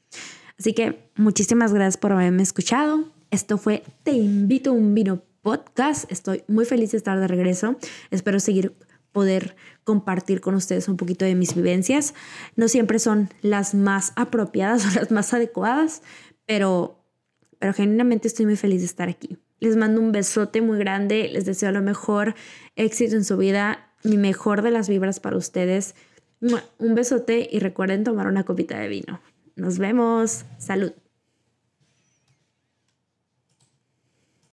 Así 0.59 0.73
que 0.73 1.11
muchísimas 1.17 1.73
gracias 1.73 1.99
por 1.99 2.13
haberme 2.13 2.43
escuchado. 2.43 3.12
Esto 3.33 3.57
fue 3.57 3.83
Te 4.03 4.13
invito 4.13 4.71
a 4.71 4.73
un 4.75 4.95
vino 4.95 5.23
podcast. 5.41 6.05
Estoy 6.13 6.45
muy 6.49 6.67
feliz 6.67 6.93
de 6.93 6.99
estar 6.99 7.19
de 7.19 7.27
regreso. 7.27 7.79
Espero 8.11 8.39
seguir 8.39 8.77
poder 9.11 9.57
compartir 9.85 10.43
con 10.43 10.55
ustedes 10.55 10.87
un 10.87 10.99
poquito 10.99 11.25
de 11.25 11.35
mis 11.35 11.55
vivencias. 11.55 12.13
No 12.57 12.69
siempre 12.69 12.99
son 12.99 13.31
las 13.41 13.75
más 13.75 14.13
apropiadas 14.17 14.85
o 14.97 15.01
las 15.01 15.11
más 15.11 15.33
adecuadas, 15.33 16.03
pero, 16.45 17.07
pero 17.59 17.73
genuinamente 17.73 18.29
estoy 18.29 18.45
muy 18.45 18.57
feliz 18.57 18.81
de 18.81 18.87
estar 18.87 19.09
aquí. 19.09 19.39
Les 19.61 19.79
mando 19.79 20.03
un 20.03 20.13
besote 20.13 20.61
muy 20.61 20.79
grande, 20.79 21.31
les 21.33 21.47
deseo 21.47 21.73
lo 21.73 21.81
mejor, 21.81 22.35
éxito 22.77 23.17
en 23.17 23.25
su 23.25 23.39
vida, 23.39 23.95
mi 24.05 24.19
mejor 24.19 24.61
de 24.61 24.73
las 24.73 24.91
vibras 24.91 25.21
para 25.21 25.39
ustedes. 25.39 25.95
Un 26.79 26.95
besote 26.95 27.49
y 27.51 27.61
recuerden 27.61 28.05
tomar 28.05 28.27
una 28.27 28.45
copita 28.45 28.79
de 28.79 28.89
vino. 28.89 29.23
Nos 29.57 29.79
vemos. 29.79 30.45
Salud. 30.59 30.93